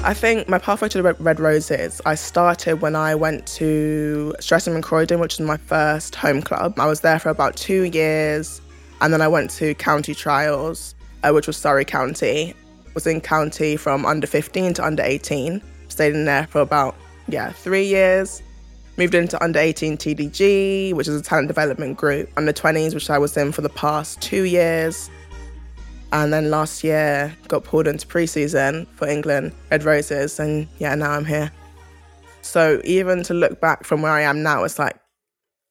I 0.08 0.14
think 0.14 0.48
my 0.48 0.56
pathway 0.56 0.88
to 0.88 1.02
the 1.02 1.12
Red 1.12 1.38
Roses, 1.38 2.00
I 2.06 2.14
started 2.14 2.80
when 2.80 2.96
I 2.96 3.14
went 3.14 3.46
to 3.58 4.34
Streatham 4.40 4.74
and 4.74 4.82
Croydon, 4.82 5.20
which 5.20 5.34
is 5.34 5.40
my 5.40 5.58
first 5.58 6.14
home 6.14 6.40
club. 6.40 6.80
I 6.80 6.86
was 6.86 7.02
there 7.02 7.18
for 7.18 7.28
about 7.28 7.58
two 7.58 7.82
years, 7.82 8.62
and 9.02 9.12
then 9.12 9.20
I 9.20 9.28
went 9.28 9.50
to 9.58 9.74
county 9.74 10.14
trials, 10.14 10.94
uh, 11.24 11.32
which 11.32 11.46
was 11.46 11.58
Surrey 11.58 11.84
County. 11.84 12.54
Was 12.94 13.06
in 13.06 13.20
county 13.20 13.76
from 13.76 14.06
under 14.06 14.26
15 14.26 14.72
to 14.72 14.82
under 14.86 15.02
18. 15.02 15.60
Stayed 15.88 16.14
in 16.14 16.24
there 16.24 16.46
for 16.46 16.62
about, 16.62 16.96
yeah, 17.28 17.52
three 17.52 17.84
years. 17.84 18.42
Moved 18.96 19.14
into 19.14 19.40
under 19.44 19.58
18 19.58 19.98
TDG, 19.98 20.94
which 20.94 21.06
is 21.06 21.20
a 21.20 21.22
talent 21.22 21.48
development 21.48 21.98
group. 21.98 22.30
Under 22.38 22.54
20s, 22.54 22.94
which 22.94 23.10
I 23.10 23.18
was 23.18 23.36
in 23.36 23.52
for 23.52 23.60
the 23.60 23.68
past 23.68 24.22
two 24.22 24.44
years. 24.44 25.10
And 26.12 26.32
then 26.32 26.50
last 26.50 26.82
year, 26.82 27.36
got 27.48 27.64
pulled 27.64 27.86
into 27.86 28.06
preseason 28.06 28.86
for 28.94 29.06
England, 29.06 29.52
Red 29.70 29.84
Roses, 29.84 30.40
and 30.40 30.66
yeah, 30.78 30.94
now 30.94 31.10
I'm 31.10 31.24
here. 31.24 31.50
So 32.40 32.80
even 32.84 33.22
to 33.24 33.34
look 33.34 33.60
back 33.60 33.84
from 33.84 34.00
where 34.00 34.12
I 34.12 34.22
am 34.22 34.42
now, 34.42 34.64
it's 34.64 34.78
like 34.78 34.98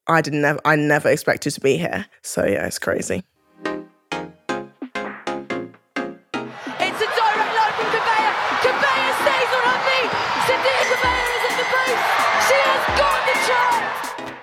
I 0.07 0.21
didn't 0.21 0.41
never, 0.41 0.59
I 0.63 0.75
never 0.75 1.09
expected 1.09 1.51
to 1.51 1.61
be 1.61 1.77
here. 1.77 2.05
So 2.21 2.45
yeah, 2.45 2.67
it's 2.67 2.79
crazy. 2.79 3.23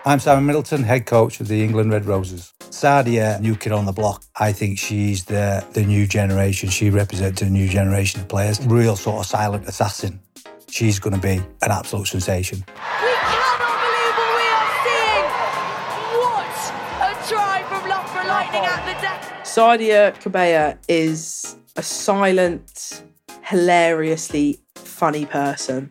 I'm 0.06 0.20
Simon 0.20 0.44
Middleton, 0.44 0.82
head 0.82 1.06
coach 1.06 1.40
of 1.40 1.49
the 1.49 1.64
England 1.64 1.90
Red 1.90 2.04
Roses. 2.04 2.52
Sadia, 2.61 3.40
new 3.40 3.56
kid 3.56 3.73
on 3.73 3.87
the 3.87 3.92
block. 3.92 4.23
I 4.38 4.52
think 4.52 4.78
she's 4.78 5.25
the 5.25 5.64
the 5.73 5.82
new 5.82 6.06
generation. 6.06 6.68
She 6.68 6.90
represents 6.90 7.40
a 7.40 7.49
new 7.49 7.66
generation 7.66 8.20
of 8.20 8.28
players. 8.28 8.61
Real 8.66 8.96
sort 8.96 9.20
of 9.20 9.26
silent 9.26 9.66
assassin. 9.66 10.20
She's 10.68 10.99
going 10.99 11.14
to 11.14 11.20
be 11.20 11.37
an 11.62 11.70
absolute 11.70 12.06
sensation. 12.06 12.58
We 12.68 13.14
cannot 13.14 13.80
believe 13.80 14.14
what 14.20 14.32
we 14.37 14.46
are 14.61 14.73
seeing. 14.84 15.25
What 16.20 16.61
a 17.00 17.11
try 17.26 17.62
from 17.70 17.88
Loughborough 17.88 18.28
Lightning 18.28 18.64
at 18.66 18.84
the 18.84 19.00
deck. 19.00 19.23
Sadia 19.46 20.14
Kabeya 20.20 20.76
is 20.87 21.56
a 21.76 21.82
silent, 21.82 23.02
hilariously 23.42 24.61
funny 24.75 25.25
person. 25.25 25.88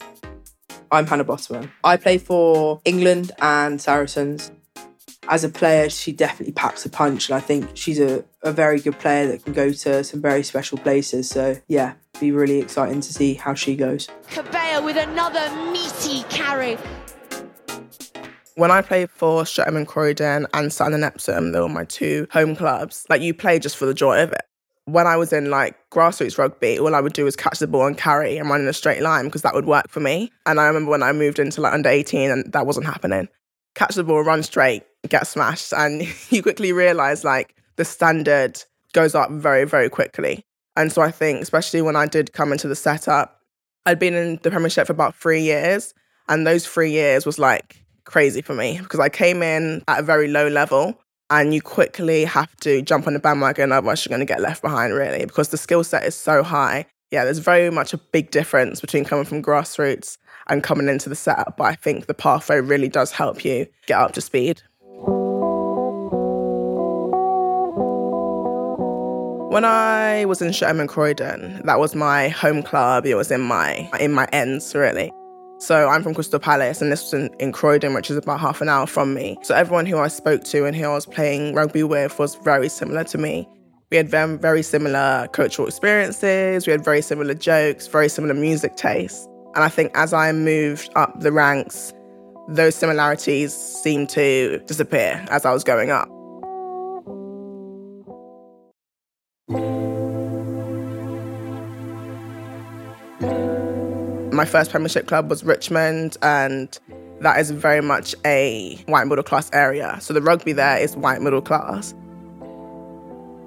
I'm 0.93 1.07
Hannah 1.07 1.25
Botterman. 1.25 1.71
I 1.83 1.97
play 1.97 2.19
for 2.19 2.79
England 2.85 3.31
and 3.41 3.81
Saracens. 3.81 4.51
As 5.27 5.43
a 5.43 5.49
player, 5.49 5.89
she 5.89 6.11
definitely 6.11 6.53
packs 6.53 6.85
a 6.85 6.89
punch, 6.89 7.29
and 7.29 7.35
I 7.35 7.39
think 7.39 7.71
she's 7.73 7.99
a, 7.99 8.23
a 8.43 8.51
very 8.51 8.79
good 8.79 8.99
player 8.99 9.25
that 9.29 9.43
can 9.43 9.53
go 9.53 9.71
to 9.71 10.03
some 10.03 10.21
very 10.21 10.43
special 10.43 10.77
places. 10.77 11.27
So, 11.27 11.57
yeah, 11.67 11.95
be 12.19 12.31
really 12.31 12.59
exciting 12.59 13.01
to 13.01 13.11
see 13.11 13.33
how 13.33 13.55
she 13.55 13.75
goes. 13.75 14.07
Kabeya 14.29 14.85
with 14.85 14.97
another 14.97 15.49
meaty 15.71 16.21
carry. 16.29 16.77
When 18.53 18.69
I 18.69 18.83
played 18.83 19.09
for 19.09 19.47
Streatham 19.47 19.77
and 19.77 19.87
Croydon 19.87 20.45
and 20.53 20.71
Sutton 20.71 20.93
and 20.93 21.03
Epsom, 21.03 21.53
they 21.53 21.59
were 21.59 21.69
my 21.69 21.85
two 21.85 22.27
home 22.29 22.55
clubs. 22.55 23.07
Like 23.09 23.23
you 23.23 23.33
play 23.33 23.57
just 23.57 23.77
for 23.77 23.87
the 23.87 23.95
joy 23.95 24.21
of 24.21 24.31
it 24.31 24.43
when 24.85 25.07
I 25.07 25.15
was 25.15 25.31
in 25.31 25.49
like 25.49 25.77
grassroots 25.89 26.37
rugby, 26.37 26.77
all 26.77 26.93
I 26.93 26.99
would 26.99 27.13
do 27.13 27.23
was 27.23 27.35
catch 27.35 27.59
the 27.59 27.67
ball 27.67 27.87
and 27.87 27.97
carry 27.97 28.37
and 28.37 28.49
run 28.49 28.61
in 28.61 28.67
a 28.67 28.73
straight 28.73 29.01
line 29.01 29.25
because 29.25 29.41
that 29.43 29.53
would 29.53 29.65
work 29.65 29.89
for 29.89 29.99
me. 29.99 30.31
And 30.45 30.59
I 30.59 30.67
remember 30.67 30.91
when 30.91 31.03
I 31.03 31.11
moved 31.13 31.39
into 31.39 31.61
like 31.61 31.73
under 31.73 31.89
18 31.89 32.29
and 32.29 32.51
that 32.51 32.65
wasn't 32.65 32.85
happening. 32.85 33.29
Catch 33.75 33.95
the 33.95 34.03
ball, 34.03 34.23
run 34.23 34.43
straight, 34.43 34.83
get 35.07 35.25
smashed. 35.25 35.73
And 35.73 36.03
you 36.29 36.43
quickly 36.43 36.73
realize 36.73 37.23
like 37.23 37.55
the 37.77 37.85
standard 37.85 38.61
goes 38.93 39.15
up 39.15 39.31
very, 39.31 39.65
very 39.65 39.89
quickly. 39.89 40.45
And 40.75 40.91
so 40.91 41.01
I 41.01 41.11
think, 41.11 41.41
especially 41.41 41.81
when 41.81 41.95
I 41.95 42.07
did 42.07 42.33
come 42.33 42.51
into 42.51 42.67
the 42.67 42.75
setup, 42.75 43.39
I'd 43.85 43.99
been 43.99 44.13
in 44.13 44.39
the 44.43 44.51
Premiership 44.51 44.87
for 44.87 44.93
about 44.93 45.15
three 45.15 45.41
years. 45.41 45.93
And 46.27 46.47
those 46.47 46.65
three 46.65 46.91
years 46.91 47.25
was 47.25 47.39
like 47.39 47.83
crazy 48.05 48.41
for 48.41 48.53
me 48.53 48.79
because 48.79 48.99
I 48.99 49.09
came 49.09 49.41
in 49.41 49.83
at 49.87 49.99
a 49.99 50.03
very 50.03 50.27
low 50.27 50.47
level 50.47 50.99
and 51.33 51.51
you 51.51 51.61
quickly 51.63 52.25
have 52.25 52.55
to 52.57 52.83
jump 52.83 53.07
on 53.07 53.13
the 53.13 53.19
bandwagon, 53.19 53.71
otherwise, 53.71 54.05
you're 54.05 54.15
going 54.15 54.25
to 54.25 54.31
get 54.31 54.39
left 54.39 54.61
behind, 54.61 54.93
really, 54.93 55.25
because 55.25 55.49
the 55.49 55.57
skill 55.57 55.83
set 55.83 56.05
is 56.05 56.13
so 56.13 56.43
high. 56.43 56.85
Yeah, 57.09 57.23
there's 57.23 57.39
very 57.39 57.71
much 57.71 57.91
a 57.91 57.97
big 57.97 58.29
difference 58.29 58.79
between 58.79 59.03
coming 59.03 59.25
from 59.25 59.41
grassroots 59.41 60.19
and 60.47 60.61
coming 60.63 60.87
into 60.87 61.09
the 61.09 61.15
setup, 61.15 61.57
but 61.57 61.63
I 61.63 61.73
think 61.73 62.05
the 62.05 62.13
pathway 62.13 62.59
really 62.61 62.87
does 62.87 63.11
help 63.11 63.43
you 63.43 63.65
get 63.87 63.99
up 63.99 64.13
to 64.13 64.21
speed. 64.21 64.61
When 69.51 69.65
I 69.65 70.25
was 70.25 70.39
in 70.39 70.53
Streatham 70.53 70.87
Croydon, 70.87 71.63
that 71.65 71.79
was 71.79 71.95
my 71.95 72.27
home 72.27 72.61
club. 72.61 73.07
It 73.07 73.15
was 73.15 73.31
in 73.31 73.41
my 73.41 73.89
in 73.99 74.11
my 74.11 74.27
ends 74.33 74.73
really. 74.75 75.11
So 75.63 75.87
I'm 75.87 76.03
from 76.03 76.13
Crystal 76.13 76.41
Palace, 76.41 76.81
and 76.81 76.91
this 76.91 77.03
was 77.03 77.13
in, 77.13 77.33
in 77.39 77.53
Croydon, 77.53 77.93
which 77.93 78.11
is 78.11 78.17
about 78.17 78.41
half 78.41 78.59
an 78.59 78.67
hour 78.67 78.85
from 78.85 79.13
me. 79.13 79.37
So 79.43 79.55
everyone 79.55 79.85
who 79.85 79.97
I 79.97 80.09
spoke 80.09 80.43
to 80.43 80.65
and 80.65 80.75
who 80.75 80.83
I 80.83 80.93
was 80.93 81.05
playing 81.05 81.55
rugby 81.55 81.83
with 81.83 82.19
was 82.19 82.35
very 82.35 82.67
similar 82.67 83.05
to 83.05 83.17
me. 83.17 83.47
We 83.89 83.95
had 83.95 84.09
very, 84.09 84.35
very 84.35 84.61
similar 84.61 85.29
cultural 85.31 85.65
experiences. 85.69 86.67
We 86.67 86.71
had 86.71 86.83
very 86.83 87.01
similar 87.01 87.33
jokes, 87.33 87.87
very 87.87 88.09
similar 88.09 88.33
music 88.33 88.75
tastes. 88.75 89.25
And 89.55 89.63
I 89.63 89.69
think 89.69 89.93
as 89.95 90.11
I 90.11 90.33
moved 90.33 90.89
up 90.97 91.21
the 91.21 91.31
ranks, 91.31 91.93
those 92.49 92.75
similarities 92.75 93.53
seemed 93.53 94.09
to 94.09 94.59
disappear 94.65 95.25
as 95.29 95.45
I 95.45 95.53
was 95.53 95.63
going 95.63 95.91
up. 95.91 96.09
My 104.43 104.49
first 104.49 104.71
Premiership 104.71 105.07
club 105.07 105.29
was 105.29 105.41
Richmond, 105.45 106.17
and 106.21 106.77
that 107.21 107.39
is 107.39 107.49
very 107.49 107.79
much 107.79 108.13
a 108.25 108.75
white 108.87 109.07
middle 109.07 109.23
class 109.23 109.49
area. 109.53 109.97
So 110.01 110.13
the 110.13 110.21
rugby 110.21 110.51
there 110.51 110.77
is 110.77 110.97
white 110.97 111.21
middle 111.21 111.41
class. 111.41 111.93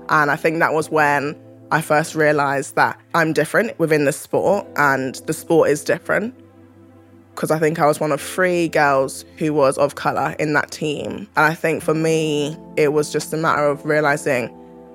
And 0.09 0.31
I 0.31 0.37
think 0.37 0.59
that 0.61 0.73
was 0.73 0.91
when 0.91 1.39
I 1.71 1.83
first 1.83 2.15
realized 2.15 2.77
that 2.77 2.99
I'm 3.15 3.35
different 3.35 3.79
within 3.79 4.07
the 4.07 4.13
sport, 4.13 4.67
and 4.77 5.17
the 5.27 5.35
sport 5.35 5.69
is 5.69 5.85
different. 5.85 6.35
Because 7.35 7.51
I 7.51 7.59
think 7.59 7.79
I 7.79 7.85
was 7.85 8.01
one 8.01 8.11
of 8.11 8.23
three 8.23 8.69
girls 8.69 9.27
who 9.37 9.53
was 9.53 9.77
of 9.77 9.97
colour 9.97 10.35
in 10.39 10.55
that 10.55 10.71
team. 10.71 11.29
And 11.37 11.45
I 11.45 11.53
think 11.53 11.83
for 11.83 11.93
me, 11.93 12.57
it 12.79 12.95
was 12.95 13.13
just 13.13 13.35
a 13.35 13.37
matter 13.37 13.67
of 13.67 13.85
realizing 13.85 14.51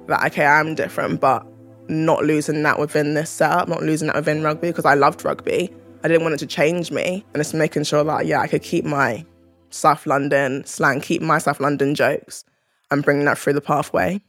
that, 0.07 0.25
okay, 0.31 0.47
I'm 0.47 0.73
different, 0.73 1.21
but 1.21 1.45
not 1.89 2.23
losing 2.23 2.63
that 2.63 2.79
within 2.79 3.13
this 3.13 3.29
setup, 3.29 3.67
not 3.67 3.83
losing 3.83 4.07
that 4.07 4.15
within 4.15 4.41
rugby, 4.41 4.69
because 4.69 4.85
I 4.85 4.95
loved 4.95 5.23
rugby. 5.23 5.71
I 6.03 6.07
didn't 6.07 6.23
want 6.23 6.33
it 6.33 6.39
to 6.39 6.47
change 6.47 6.91
me. 6.91 7.23
And 7.33 7.41
it's 7.41 7.53
making 7.53 7.83
sure 7.83 8.03
that, 8.03 8.25
yeah, 8.25 8.41
I 8.41 8.47
could 8.47 8.63
keep 8.63 8.85
my 8.85 9.25
South 9.69 10.05
London 10.07 10.65
slang, 10.65 10.99
keep 10.99 11.21
my 11.21 11.37
South 11.37 11.59
London 11.59 11.93
jokes, 11.93 12.43
and 12.89 13.03
bring 13.03 13.23
that 13.25 13.37
through 13.37 13.53
the 13.53 13.61
pathway. 13.61 14.19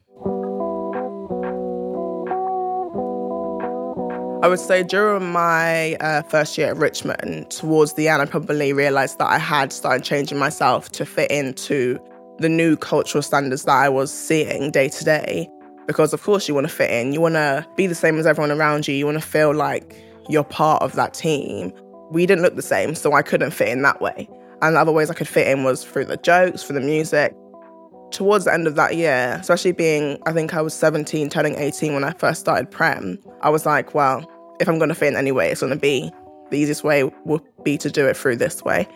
I 4.43 4.49
would 4.49 4.59
say 4.59 4.83
during 4.83 5.31
my 5.33 5.95
uh, 5.95 6.23
first 6.23 6.59
year 6.59 6.69
at 6.69 6.77
Richmond, 6.77 7.51
towards 7.51 7.95
the 7.95 8.09
end, 8.09 8.21
I 8.21 8.27
probably 8.27 8.73
realised 8.73 9.19
that 9.19 9.31
I 9.31 9.39
had 9.39 9.73
started 9.73 10.05
changing 10.05 10.37
myself 10.37 10.91
to 10.93 11.07
fit 11.07 11.31
into 11.31 11.99
the 12.39 12.49
new 12.49 12.77
cultural 12.77 13.23
standards 13.23 13.65
that 13.65 13.77
I 13.77 13.89
was 13.89 14.13
seeing 14.13 14.73
day 14.73 14.89
to 14.89 15.05
day. 15.05 15.49
Because, 15.87 16.13
of 16.13 16.23
course, 16.23 16.49
you 16.49 16.55
want 16.55 16.69
to 16.69 16.73
fit 16.73 16.91
in, 16.91 17.13
you 17.13 17.21
want 17.21 17.35
to 17.35 17.67
be 17.77 17.87
the 17.87 17.95
same 17.95 18.19
as 18.19 18.27
everyone 18.27 18.51
around 18.51 18.89
you, 18.89 18.95
you 18.95 19.07
want 19.07 19.19
to 19.21 19.27
feel 19.27 19.55
like 19.55 19.97
you're 20.29 20.45
part 20.45 20.83
of 20.83 20.95
that 20.95 21.15
team. 21.15 21.73
We 22.11 22.27
didn't 22.27 22.43
look 22.43 22.57
the 22.57 22.63
same, 22.63 22.95
so 22.95 23.13
I 23.13 23.23
couldn't 23.23 23.53
fit 23.53 23.69
in 23.69 23.83
that 23.83 24.01
way. 24.01 24.29
And 24.61 24.77
the 24.77 24.81
other 24.81 24.93
ways 24.93 25.11
I 25.11 25.15
could 25.15 25.29
fit 25.29 25.49
in 25.49 25.65
was 25.65 25.85
through 25.85 26.05
the 26.05 26.17
jokes, 26.17 26.63
through 26.63 26.79
the 26.79 26.87
music. 26.87 27.35
Towards 28.11 28.45
the 28.45 28.53
end 28.53 28.67
of 28.67 28.77
that 28.77 28.97
year, 28.97 29.39
especially 29.41 29.73
being, 29.73 30.19
I 30.27 30.33
think 30.33 30.55
I 30.55 30.61
was 30.61 30.75
17, 30.75 31.31
turning 31.31 31.57
18 31.57 31.95
when 31.95 32.05
I 32.05 32.13
first 32.13 32.41
started 32.41 32.71
Prem, 32.71 33.19
I 33.41 33.49
was 33.49 33.65
like, 33.65 33.95
well, 33.95 34.31
if 34.61 34.69
I'm 34.69 34.79
going 34.79 34.91
to 34.91 34.95
fit 34.95 35.09
in 35.09 35.17
anyway, 35.17 35.51
it's 35.51 35.61
going 35.63 35.73
to 35.73 35.79
be 35.79 36.13
the 36.51 36.59
easiest 36.59 36.85
way 36.85 37.05
would 37.25 37.43
be 37.65 37.79
to 37.79 37.91
do 37.91 38.07
it 38.07 38.17
through 38.17 38.37
this 38.37 38.63
way. 38.63 38.87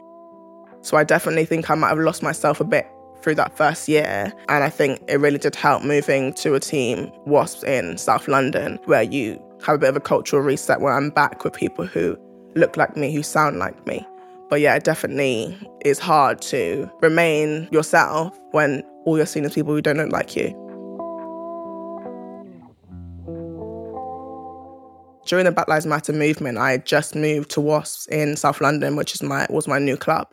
So 0.83 0.97
I 0.97 1.05
definitely 1.05 1.47
think 1.47 1.71
I 1.71 1.75
might 1.75 1.89
have 1.89 1.99
lost 1.99 2.23
myself 2.23 2.61
a 2.61 2.65
bit 2.65 2.87
through 3.23 3.35
that 3.37 3.57
first 3.57 3.89
year. 3.89 4.33
And 4.49 4.63
I 4.63 4.69
think 4.69 5.03
it 5.09 5.19
really 5.19 5.39
did 5.39 5.57
help 5.57 5.83
moving 5.83 6.33
to 6.35 6.55
a 6.55 6.61
team, 6.61 7.11
Wasps 7.25 7.65
in 7.65 7.99
South 7.99 8.29
London, 8.29 8.79
where 8.85 9.03
you 9.03 9.43
have 9.65 9.77
a 9.77 9.79
bit 9.79 9.89
of 9.89 9.97
a 9.97 10.01
cultural 10.01 10.43
reset 10.43 10.81
where 10.81 10.93
I'm 10.93 11.11
back 11.11 11.45
with 11.45 11.53
people 11.53 11.87
who 11.87 12.17
look 12.55 12.77
like 12.77 12.97
me, 12.97 13.13
who 13.13 13.23
sound 13.23 13.59
like 13.59 13.87
me. 13.87 14.07
But 14.49 14.61
yeah, 14.61 14.75
it 14.77 14.85
definitely 14.85 15.57
is 15.85 15.99
hard 15.99 16.41
to 16.43 16.91
remain 17.03 17.69
yourself 17.73 18.39
when 18.53 18.83
all 19.05 19.17
you're 19.17 19.27
seeing 19.27 19.45
is 19.45 19.55
people 19.55 19.75
who 19.75 19.83
don't 19.83 19.97
look 19.97 20.13
like 20.13 20.37
you. 20.37 20.49
During 25.27 25.45
the 25.45 25.53
Black 25.53 25.67
Lives 25.67 25.87
Matter 25.87 26.13
movement, 26.13 26.59
I 26.59 26.79
just 26.79 27.17
moved 27.17 27.51
to 27.51 27.61
Wasps 27.61 28.07
in 28.07 28.37
South 28.37 28.61
London, 28.61 28.95
which 28.95 29.13
is 29.15 29.23
my 29.23 29.47
was 29.51 29.67
my 29.67 29.81
new 29.81 29.97
club. 29.97 30.29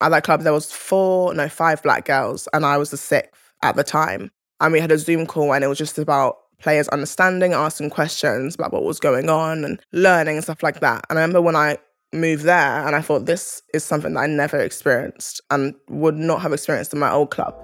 At 0.00 0.10
that 0.10 0.22
club, 0.22 0.42
there 0.42 0.52
was 0.52 0.70
four, 0.70 1.34
no, 1.34 1.48
five 1.48 1.82
black 1.82 2.04
girls, 2.04 2.48
and 2.52 2.64
I 2.64 2.76
was 2.76 2.90
the 2.90 2.96
sixth 2.96 3.52
at 3.62 3.74
the 3.74 3.82
time. 3.82 4.30
And 4.60 4.72
we 4.72 4.78
had 4.78 4.92
a 4.92 4.98
Zoom 4.98 5.26
call, 5.26 5.52
and 5.52 5.64
it 5.64 5.66
was 5.66 5.78
just 5.78 5.98
about 5.98 6.36
players 6.58 6.88
understanding, 6.88 7.52
asking 7.52 7.90
questions 7.90 8.54
about 8.54 8.72
what 8.72 8.84
was 8.84 9.00
going 9.00 9.28
on, 9.28 9.64
and 9.64 9.80
learning 9.92 10.36
and 10.36 10.44
stuff 10.44 10.62
like 10.62 10.80
that. 10.80 11.04
And 11.08 11.18
I 11.18 11.22
remember 11.22 11.42
when 11.42 11.56
I 11.56 11.78
moved 12.12 12.44
there, 12.44 12.86
and 12.86 12.96
I 12.96 13.00
thought 13.00 13.26
this 13.26 13.62
is 13.74 13.84
something 13.84 14.14
that 14.14 14.20
I 14.20 14.26
never 14.26 14.58
experienced 14.58 15.40
and 15.50 15.74
would 15.88 16.16
not 16.16 16.42
have 16.42 16.52
experienced 16.52 16.92
in 16.92 16.98
my 16.98 17.10
old 17.10 17.30
club. 17.30 17.54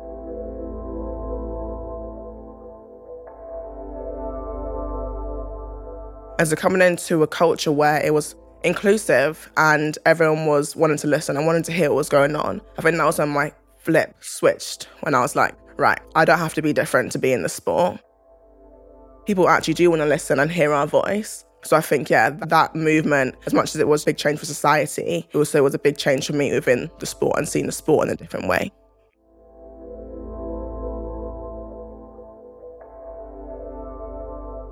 As 6.39 6.51
a 6.51 6.57
coming 6.57 6.83
into 6.83 7.23
a 7.23 7.27
culture 7.27 7.71
where 7.71 8.05
it 8.05 8.13
was 8.13 8.35
inclusive 8.65 9.51
and 9.57 9.97
everyone 10.07 10.47
was 10.47 10.75
wanting 10.75 10.97
to 10.99 11.07
listen 11.07 11.37
and 11.37 11.47
wanting 11.47 11.63
to 11.65 11.73
hear 11.73 11.91
what 11.91 11.97
was 11.97 12.09
going 12.09 12.35
on, 12.35 12.61
I 12.79 12.83
think 12.83 12.97
that 12.97 13.05
was 13.05 13.19
when 13.19 13.29
my 13.29 13.53
flip 13.79 14.15
switched 14.21 14.89
when 15.01 15.15
I 15.15 15.21
was 15.21 15.37
like, 15.37 15.55
right, 15.77 16.01
I 16.15 16.25
don't 16.25 16.39
have 16.39 16.55
to 16.55 16.63
be 16.63 16.73
different 16.73 17.13
to 17.13 17.19
be 17.19 17.33
in 17.33 17.43
the 17.43 17.49
sport. 17.49 18.01
People 19.27 19.49
actually 19.49 19.75
do 19.75 19.89
want 19.89 20.03
to 20.03 20.07
listen 20.07 20.41
and 20.41 20.51
hear 20.51 20.73
our 20.73 20.87
voice. 20.87 21.45
So 21.65 21.77
I 21.77 21.81
think, 21.81 22.11
yeah, 22.11 22.31
that 22.31 22.75
movement, 22.75 23.37
as 23.47 23.55
much 23.55 23.75
as 23.75 23.81
it 23.81 23.87
was 23.87 24.03
a 24.03 24.07
big 24.07 24.17
change 24.17 24.41
for 24.41 24.47
society, 24.47 25.29
it 25.33 25.37
also 25.37 25.63
was 25.63 25.75
a 25.75 25.79
big 25.79 25.97
change 25.97 26.27
for 26.27 26.33
me 26.33 26.53
within 26.53 26.91
the 26.99 27.07
sport 27.07 27.39
and 27.39 27.49
seeing 27.49 27.67
the 27.67 27.73
sport 27.73 28.09
in 28.09 28.13
a 28.13 28.17
different 28.17 28.49
way. 28.49 28.73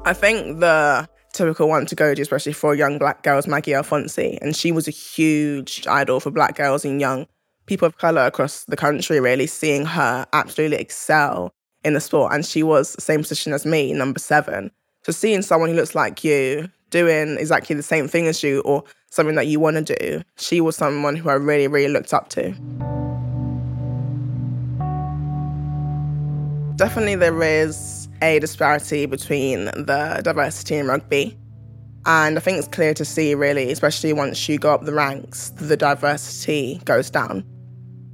I 0.05 0.13
think 0.15 0.59
the 0.59 1.09
typical 1.33 1.69
one 1.69 1.87
to 1.87 1.95
go 1.95 2.13
to, 2.13 2.21
especially 2.21 2.53
for 2.53 2.75
young 2.75 2.99
black 2.99 3.23
girls, 3.23 3.47
Maggie 3.47 3.71
Alfonsi. 3.71 4.39
And 4.43 4.57
she 4.57 4.73
was 4.73 4.89
a 4.89 4.91
huge 4.91 5.87
idol 5.87 6.19
for 6.19 6.33
black 6.33 6.57
girls 6.57 6.85
and 6.85 7.01
young 7.01 7.29
people 7.67 7.87
of 7.87 7.99
colour 7.99 8.27
across 8.27 8.65
the 8.65 8.77
country, 8.77 9.21
really 9.21 9.47
seeing 9.47 9.85
her 9.85 10.27
absolutely 10.33 10.79
excel 10.79 11.53
in 11.85 11.95
the 11.95 12.01
sport. 12.01 12.33
And 12.33 12.45
she 12.45 12.63
was 12.63 12.95
the 12.95 13.01
same 13.01 13.21
position 13.21 13.53
as 13.53 13.65
me, 13.65 13.93
number 13.93 14.19
seven. 14.19 14.71
So 15.03 15.13
seeing 15.13 15.43
someone 15.43 15.71
who 15.71 15.77
looks 15.77 15.95
like 15.95 16.23
you 16.25 16.69
doing 16.91 17.37
exactly 17.39 17.75
the 17.75 17.83
same 17.83 18.09
thing 18.09 18.27
as 18.27 18.43
you 18.43 18.61
or 18.61 18.85
something 19.11 19.37
that 19.37 19.47
you 19.47 19.61
want 19.61 19.87
to 19.87 19.95
do, 19.97 20.23
she 20.37 20.61
was 20.61 20.77
someone 20.77 21.17
who 21.17 21.29
I 21.31 21.35
really, 21.35 21.69
really 21.69 21.93
looked 21.93 22.13
up 22.13 22.29
to. 22.31 22.51
Definitely 26.77 27.17
there 27.17 27.43
is 27.43 28.09
a 28.23 28.39
disparity 28.39 29.07
between 29.07 29.67
the 29.67 30.21
diversity 30.23 30.77
in 30.77 30.87
rugby. 30.87 31.37
And 32.07 32.39
I 32.39 32.41
think 32.41 32.59
it's 32.59 32.69
clear 32.69 32.95
to 32.95 33.05
see, 33.05 33.35
really, 33.35 33.71
especially 33.71 34.15
once 34.15 34.49
you 34.49 34.59
go 34.59 34.73
up 34.73 34.85
the 34.85 34.95
ranks, 34.95 35.51
the 35.57 35.77
diversity 35.77 36.81
goes 36.85 37.11
down. 37.11 37.45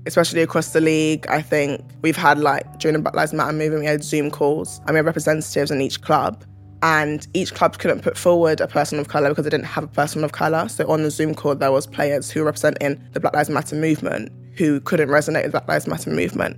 Especially 0.06 0.40
across 0.42 0.72
the 0.72 0.80
league, 0.80 1.26
I 1.28 1.42
think 1.42 1.84
we've 2.02 2.16
had 2.16 2.38
like 2.38 2.78
during 2.78 2.94
the 2.94 3.02
Black 3.02 3.14
Lives 3.14 3.32
Matter 3.32 3.52
movement, 3.52 3.80
we 3.80 3.86
had 3.86 4.04
Zoom 4.04 4.30
calls 4.30 4.78
and 4.86 4.90
we 4.90 4.96
had 4.96 5.06
representatives 5.06 5.70
in 5.70 5.80
each 5.80 6.00
club. 6.00 6.44
And 6.82 7.26
each 7.34 7.54
club 7.54 7.78
couldn't 7.78 8.02
put 8.02 8.16
forward 8.16 8.60
a 8.60 8.68
person 8.68 8.98
of 8.98 9.08
colour 9.08 9.30
because 9.30 9.44
they 9.44 9.50
didn't 9.50 9.66
have 9.66 9.84
a 9.84 9.88
person 9.88 10.22
of 10.22 10.32
colour. 10.32 10.68
So 10.68 10.88
on 10.90 11.02
the 11.02 11.10
Zoom 11.10 11.34
call, 11.34 11.54
there 11.54 11.72
was 11.72 11.86
players 11.86 12.30
who 12.30 12.40
were 12.40 12.46
representing 12.46 13.02
the 13.12 13.20
Black 13.20 13.34
Lives 13.34 13.50
Matter 13.50 13.76
movement 13.76 14.30
who 14.56 14.80
couldn't 14.80 15.08
resonate 15.08 15.42
with 15.42 15.52
the 15.52 15.60
Black 15.60 15.68
Lives 15.68 15.86
Matter 15.86 16.10
movement. 16.10 16.56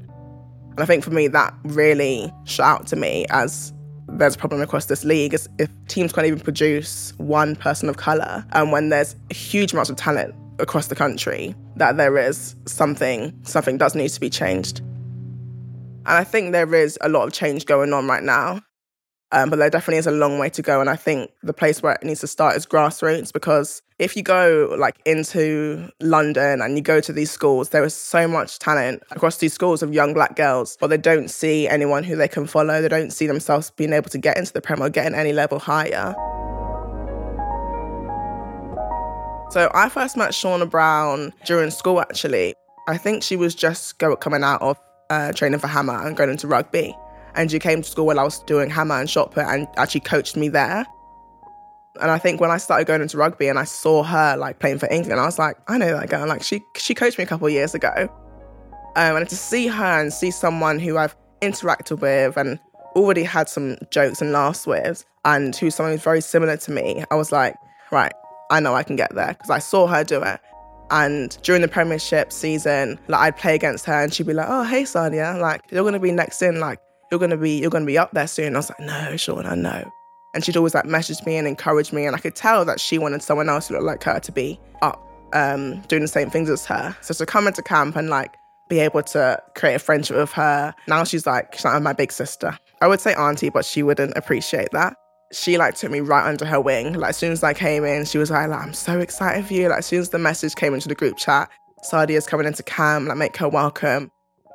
And 0.70 0.80
I 0.80 0.84
think 0.84 1.02
for 1.02 1.10
me, 1.10 1.28
that 1.28 1.54
really 1.64 2.32
shot 2.44 2.80
out 2.80 2.86
to 2.88 2.96
me 2.96 3.26
as 3.30 3.72
there's 4.08 4.34
a 4.34 4.38
problem 4.38 4.60
across 4.60 4.86
this 4.86 5.04
league 5.04 5.34
is 5.34 5.48
if 5.58 5.68
teams 5.86 6.12
can't 6.12 6.26
even 6.26 6.40
produce 6.40 7.12
one 7.18 7.54
person 7.54 7.88
of 7.88 7.96
colour 7.96 8.44
and 8.52 8.72
when 8.72 8.88
there's 8.88 9.14
huge 9.30 9.72
amounts 9.72 9.90
of 9.90 9.96
talent 9.96 10.34
across 10.58 10.88
the 10.88 10.94
country 10.94 11.54
that 11.76 11.96
there 11.96 12.16
is 12.18 12.56
something 12.66 13.32
something 13.44 13.78
does 13.78 13.94
need 13.94 14.08
to 14.08 14.20
be 14.20 14.30
changed 14.30 14.80
and 14.80 16.16
i 16.16 16.24
think 16.24 16.52
there 16.52 16.74
is 16.74 16.98
a 17.02 17.08
lot 17.08 17.26
of 17.26 17.32
change 17.32 17.66
going 17.66 17.92
on 17.92 18.06
right 18.06 18.22
now 18.22 18.60
um, 19.30 19.50
but 19.50 19.56
there 19.56 19.68
definitely 19.68 19.98
is 19.98 20.06
a 20.06 20.12
long 20.12 20.38
way 20.38 20.48
to 20.50 20.62
go. 20.62 20.80
And 20.80 20.88
I 20.88 20.96
think 20.96 21.30
the 21.42 21.52
place 21.52 21.82
where 21.82 21.92
it 21.92 22.02
needs 22.02 22.20
to 22.20 22.26
start 22.26 22.56
is 22.56 22.64
grassroots 22.64 23.32
because 23.32 23.82
if 23.98 24.16
you 24.16 24.22
go 24.22 24.74
like 24.78 24.96
into 25.04 25.90
London 26.00 26.62
and 26.62 26.76
you 26.76 26.82
go 26.82 27.00
to 27.00 27.12
these 27.12 27.30
schools, 27.30 27.70
there 27.70 27.84
is 27.84 27.94
so 27.94 28.26
much 28.26 28.58
talent 28.58 29.02
across 29.10 29.36
these 29.36 29.52
schools 29.52 29.82
of 29.82 29.92
young 29.92 30.14
black 30.14 30.34
girls, 30.34 30.78
but 30.80 30.88
they 30.88 30.96
don't 30.96 31.28
see 31.28 31.68
anyone 31.68 32.04
who 32.04 32.16
they 32.16 32.28
can 32.28 32.46
follow. 32.46 32.80
They 32.80 32.88
don't 32.88 33.12
see 33.12 33.26
themselves 33.26 33.70
being 33.70 33.92
able 33.92 34.08
to 34.10 34.18
get 34.18 34.38
into 34.38 34.52
the 34.52 34.62
Prem 34.62 34.82
or 34.82 34.88
getting 34.88 35.14
any 35.14 35.32
level 35.32 35.58
higher. 35.58 36.14
So 39.50 39.70
I 39.72 39.88
first 39.88 40.16
met 40.16 40.30
Shauna 40.30 40.68
Brown 40.68 41.32
during 41.46 41.70
school 41.70 42.00
actually. 42.00 42.54
I 42.86 42.98
think 42.98 43.22
she 43.22 43.36
was 43.36 43.54
just 43.54 43.98
go, 43.98 44.14
coming 44.14 44.42
out 44.42 44.60
of 44.60 44.78
uh, 45.08 45.32
training 45.32 45.58
for 45.58 45.68
Hammer 45.68 46.06
and 46.06 46.16
going 46.16 46.30
into 46.30 46.46
rugby. 46.46 46.94
And 47.34 47.50
she 47.50 47.58
came 47.58 47.82
to 47.82 47.88
school 47.88 48.06
while 48.06 48.20
I 48.20 48.24
was 48.24 48.40
doing 48.40 48.68
hammer 48.68 48.98
and 48.98 49.08
shot 49.08 49.30
put 49.30 49.46
and 49.46 49.66
actually 49.76 50.00
coached 50.00 50.36
me 50.36 50.48
there. 50.48 50.84
And 52.00 52.10
I 52.10 52.18
think 52.18 52.40
when 52.40 52.50
I 52.50 52.56
started 52.56 52.86
going 52.86 53.00
into 53.00 53.16
rugby 53.16 53.48
and 53.48 53.58
I 53.58 53.64
saw 53.64 54.02
her 54.02 54.36
like 54.36 54.58
playing 54.58 54.78
for 54.78 54.90
England, 54.90 55.20
I 55.20 55.24
was 55.24 55.38
like, 55.38 55.56
I 55.68 55.78
know 55.78 55.98
that 55.98 56.10
girl. 56.10 56.26
Like 56.26 56.42
she 56.42 56.60
she 56.76 56.94
coached 56.94 57.16
me 57.16 57.24
a 57.24 57.26
couple 57.26 57.48
years 57.48 57.74
ago. 57.74 58.08
Um, 58.96 59.16
and 59.16 59.28
to 59.28 59.36
see 59.36 59.68
her 59.68 60.00
and 60.00 60.12
see 60.12 60.30
someone 60.30 60.78
who 60.78 60.96
I've 60.96 61.16
interacted 61.40 62.00
with 62.00 62.36
and 62.36 62.58
already 62.96 63.22
had 63.22 63.48
some 63.48 63.76
jokes 63.90 64.20
and 64.20 64.32
laughs 64.32 64.66
with, 64.66 65.04
and 65.24 65.54
who's 65.54 65.74
someone 65.76 65.92
who's 65.92 66.02
very 66.02 66.20
similar 66.20 66.56
to 66.56 66.70
me, 66.72 67.04
I 67.10 67.14
was 67.14 67.30
like, 67.30 67.54
right, 67.92 68.12
I 68.50 68.60
know 68.60 68.74
I 68.74 68.82
can 68.82 68.96
get 68.96 69.14
there 69.14 69.28
because 69.28 69.50
I 69.50 69.58
saw 69.58 69.86
her 69.86 70.04
do 70.04 70.22
it. 70.22 70.40
And 70.90 71.36
during 71.42 71.62
the 71.62 71.68
Premiership 71.68 72.32
season, 72.32 72.98
like 73.08 73.20
I'd 73.20 73.36
play 73.36 73.54
against 73.54 73.84
her 73.86 74.02
and 74.02 74.12
she'd 74.12 74.26
be 74.26 74.32
like, 74.32 74.46
"Oh, 74.48 74.64
hey, 74.64 74.84
Sadia, 74.84 75.38
like 75.38 75.62
you're 75.70 75.84
gonna 75.84 75.98
be 75.98 76.12
next 76.12 76.40
in, 76.40 76.60
like 76.60 76.80
you're 77.10 77.20
gonna 77.20 77.36
be 77.36 77.58
you're 77.58 77.70
gonna 77.70 77.84
be 77.84 77.98
up 77.98 78.12
there 78.12 78.26
soon." 78.26 78.54
I 78.54 78.58
was 78.58 78.70
like, 78.70 78.80
"No, 78.80 79.16
Sean, 79.16 79.44
I 79.44 79.54
know." 79.54 79.84
And 80.34 80.44
she'd 80.44 80.56
always 80.56 80.74
like 80.74 80.86
message 80.86 81.24
me 81.26 81.36
and 81.36 81.46
encourage 81.46 81.92
me, 81.92 82.06
and 82.06 82.16
I 82.16 82.18
could 82.18 82.34
tell 82.34 82.64
that 82.64 82.80
she 82.80 82.98
wanted 82.98 83.22
someone 83.22 83.48
else 83.48 83.68
who 83.68 83.74
looked 83.74 83.86
like 83.86 84.04
her 84.04 84.20
to 84.20 84.32
be 84.32 84.58
up, 84.80 84.98
um, 85.34 85.80
doing 85.88 86.02
the 86.02 86.08
same 86.08 86.30
things 86.30 86.48
as 86.48 86.64
her. 86.66 86.96
So 87.02 87.12
to 87.14 87.26
come 87.26 87.46
into 87.46 87.62
camp 87.62 87.96
and 87.96 88.08
like 88.08 88.34
be 88.70 88.78
able 88.78 89.02
to 89.02 89.42
create 89.56 89.74
a 89.74 89.78
friendship 89.78 90.16
with 90.16 90.32
her, 90.32 90.74
now 90.86 91.04
she's 91.04 91.26
like 91.26 91.52
she's 91.54 91.66
like 91.66 91.82
my 91.82 91.92
big 91.92 92.12
sister. 92.12 92.58
I 92.80 92.86
would 92.86 93.00
say 93.00 93.12
auntie, 93.14 93.50
but 93.50 93.66
she 93.66 93.82
wouldn't 93.82 94.16
appreciate 94.16 94.70
that 94.72 94.96
she 95.32 95.58
like 95.58 95.74
took 95.74 95.90
me 95.90 96.00
right 96.00 96.26
under 96.26 96.44
her 96.44 96.60
wing. 96.60 96.94
Like 96.94 97.10
as 97.10 97.16
soon 97.16 97.32
as 97.32 97.42
I 97.42 97.52
came 97.54 97.84
in, 97.84 98.04
she 98.04 98.18
was 98.18 98.30
like, 98.30 98.48
I'm 98.50 98.72
so 98.72 98.98
excited 98.98 99.46
for 99.46 99.54
you. 99.54 99.68
Like 99.68 99.80
as 99.80 99.86
soon 99.86 100.00
as 100.00 100.10
the 100.10 100.18
message 100.18 100.54
came 100.54 100.74
into 100.74 100.88
the 100.88 100.94
group 100.94 101.16
chat, 101.16 101.50
Sadia's 101.82 102.26
coming 102.26 102.46
into 102.46 102.62
camp, 102.62 103.08
like 103.08 103.16
make 103.16 103.36
her 103.36 103.48
welcome. 103.48 104.10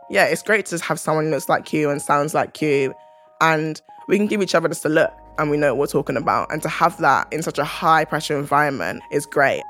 Yeah, 0.09 0.25
it's 0.25 0.41
great 0.41 0.65
to 0.67 0.77
have 0.79 0.99
someone 0.99 1.25
who 1.25 1.31
looks 1.31 1.49
like 1.49 1.71
you 1.71 1.89
and 1.89 2.01
sounds 2.01 2.33
like 2.33 2.61
you. 2.61 2.93
And 3.41 3.81
we 4.07 4.17
can 4.17 4.27
give 4.27 4.41
each 4.41 4.55
other 4.55 4.67
just 4.67 4.85
a 4.85 4.89
look 4.89 5.13
and 5.37 5.49
we 5.49 5.57
know 5.57 5.73
what 5.73 5.79
we're 5.79 5.91
talking 5.91 6.17
about. 6.17 6.51
And 6.51 6.61
to 6.63 6.69
have 6.69 6.97
that 6.99 7.31
in 7.31 7.41
such 7.41 7.57
a 7.57 7.63
high 7.63 8.05
pressure 8.05 8.37
environment 8.37 9.01
is 9.11 9.25
great. 9.25 9.63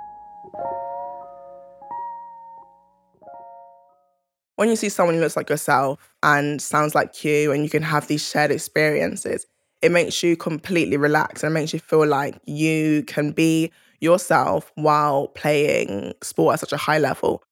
When 4.55 4.69
you 4.69 4.75
see 4.75 4.89
someone 4.89 5.15
who 5.15 5.21
looks 5.21 5.35
like 5.35 5.49
yourself 5.49 6.13
and 6.21 6.61
sounds 6.61 6.93
like 6.93 7.23
you 7.23 7.51
and 7.51 7.63
you 7.63 7.69
can 7.69 7.81
have 7.83 8.07
these 8.07 8.27
shared 8.27 8.51
experiences, 8.51 9.45
it 9.83 9.91
makes 9.91 10.23
you 10.23 10.37
completely 10.37 10.95
relax 10.95 11.43
and 11.43 11.51
it 11.51 11.53
makes 11.53 11.73
you 11.73 11.79
feel 11.79 12.07
like 12.07 12.39
you 12.45 13.03
can 13.03 13.31
be 13.31 13.69
yourself 13.99 14.71
while 14.75 15.27
playing 15.27 16.13
sport 16.21 16.53
at 16.53 16.59
such 16.61 16.71
a 16.71 16.77
high 16.77 16.97
level, 16.97 17.43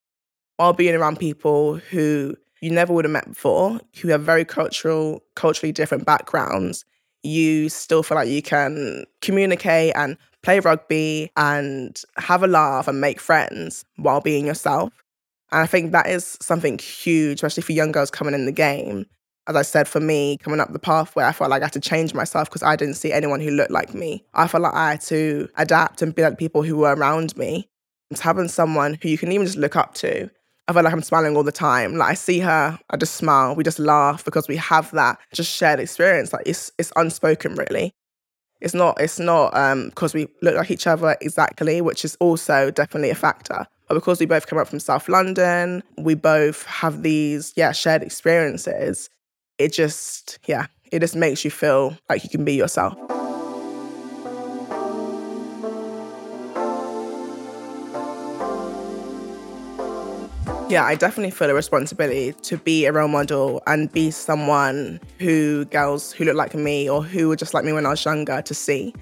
while 0.56 0.72
being 0.72 0.94
around 0.94 1.18
people 1.18 1.76
who 1.76 2.34
you 2.62 2.70
never 2.70 2.92
would 2.92 3.04
have 3.04 3.12
met 3.12 3.28
before, 3.28 3.78
who 4.00 4.08
have 4.08 4.22
very 4.22 4.46
cultural, 4.46 5.22
culturally 5.34 5.72
different 5.72 6.06
backgrounds. 6.06 6.86
You 7.22 7.68
still 7.68 8.02
feel 8.02 8.16
like 8.16 8.28
you 8.28 8.40
can 8.40 9.04
communicate 9.20 9.92
and 9.94 10.16
play 10.42 10.58
rugby 10.58 11.30
and 11.36 12.00
have 12.16 12.42
a 12.42 12.46
laugh 12.46 12.88
and 12.88 13.00
make 13.00 13.20
friends 13.20 13.84
while 13.96 14.22
being 14.22 14.46
yourself. 14.46 15.04
And 15.50 15.60
I 15.60 15.66
think 15.66 15.92
that 15.92 16.08
is 16.08 16.38
something 16.40 16.78
huge, 16.78 17.38
especially 17.38 17.62
for 17.62 17.72
young 17.72 17.92
girls 17.92 18.10
coming 18.10 18.32
in 18.32 18.46
the 18.46 18.52
game, 18.52 19.04
as 19.48 19.56
I 19.56 19.62
said, 19.62 19.88
for 19.88 20.00
me, 20.00 20.38
coming 20.38 20.60
up 20.60 20.72
the 20.72 20.78
pathway, 20.78 21.24
I 21.24 21.32
felt 21.32 21.50
like 21.50 21.62
I 21.62 21.66
had 21.66 21.72
to 21.72 21.80
change 21.80 22.14
myself 22.14 22.48
because 22.48 22.62
I 22.62 22.76
didn't 22.76 22.94
see 22.94 23.12
anyone 23.12 23.40
who 23.40 23.50
looked 23.50 23.72
like 23.72 23.92
me. 23.92 24.24
I 24.34 24.46
felt 24.46 24.62
like 24.62 24.74
I 24.74 24.92
had 24.92 25.00
to 25.02 25.48
adapt 25.56 26.00
and 26.00 26.14
be 26.14 26.22
like 26.22 26.38
people 26.38 26.62
who 26.62 26.76
were 26.76 26.94
around 26.94 27.36
me. 27.36 27.68
And 28.10 28.18
having 28.18 28.48
someone 28.48 28.98
who 29.00 29.08
you 29.08 29.18
can 29.18 29.32
even 29.32 29.46
just 29.46 29.58
look 29.58 29.74
up 29.74 29.94
to, 29.94 30.30
I 30.68 30.72
feel 30.72 30.82
like 30.82 30.92
I'm 30.92 31.02
smiling 31.02 31.36
all 31.36 31.42
the 31.42 31.50
time. 31.50 31.96
Like 31.96 32.10
I 32.10 32.14
see 32.14 32.38
her, 32.40 32.78
I 32.90 32.96
just 32.96 33.16
smile, 33.16 33.56
we 33.56 33.64
just 33.64 33.78
laugh 33.78 34.24
because 34.24 34.46
we 34.46 34.56
have 34.56 34.90
that 34.92 35.18
just 35.32 35.50
shared 35.50 35.80
experience. 35.80 36.32
Like 36.32 36.46
it's 36.46 36.70
it's 36.78 36.92
unspoken 36.94 37.54
really. 37.54 37.94
It's 38.60 38.74
not 38.74 39.00
it's 39.00 39.18
not 39.18 39.56
um 39.56 39.88
because 39.88 40.14
we 40.14 40.28
look 40.40 40.54
like 40.54 40.70
each 40.70 40.86
other 40.86 41.16
exactly, 41.20 41.80
which 41.80 42.04
is 42.04 42.16
also 42.20 42.70
definitely 42.70 43.10
a 43.10 43.16
factor. 43.16 43.66
But 43.88 43.94
because 43.94 44.20
we 44.20 44.26
both 44.26 44.46
come 44.46 44.58
up 44.58 44.68
from 44.68 44.78
South 44.78 45.08
London, 45.08 45.82
we 45.98 46.14
both 46.14 46.64
have 46.66 47.02
these, 47.02 47.52
yeah, 47.56 47.72
shared 47.72 48.02
experiences 48.02 49.10
it 49.62 49.72
just, 49.72 50.38
yeah, 50.46 50.66
it 50.90 51.00
just 51.00 51.14
makes 51.14 51.44
you 51.44 51.50
feel 51.50 51.96
like 52.08 52.24
you 52.24 52.30
can 52.30 52.44
be 52.44 52.54
yourself. 52.54 52.94
Yeah, 60.68 60.84
I 60.84 60.94
definitely 60.94 61.30
feel 61.30 61.50
a 61.50 61.54
responsibility 61.54 62.32
to 62.32 62.56
be 62.56 62.86
a 62.86 62.92
role 62.92 63.06
model 63.06 63.62
and 63.66 63.92
be 63.92 64.10
someone 64.10 64.98
who 65.18 65.66
girls 65.66 66.12
who 66.12 66.24
look 66.24 66.34
like 66.34 66.54
me 66.54 66.88
or 66.88 67.04
who 67.04 67.28
were 67.28 67.36
just 67.36 67.52
like 67.52 67.64
me 67.64 67.72
when 67.72 67.86
I 67.86 67.90
was 67.90 68.04
younger 68.04 68.40
to 68.42 68.54
see. 68.54 68.94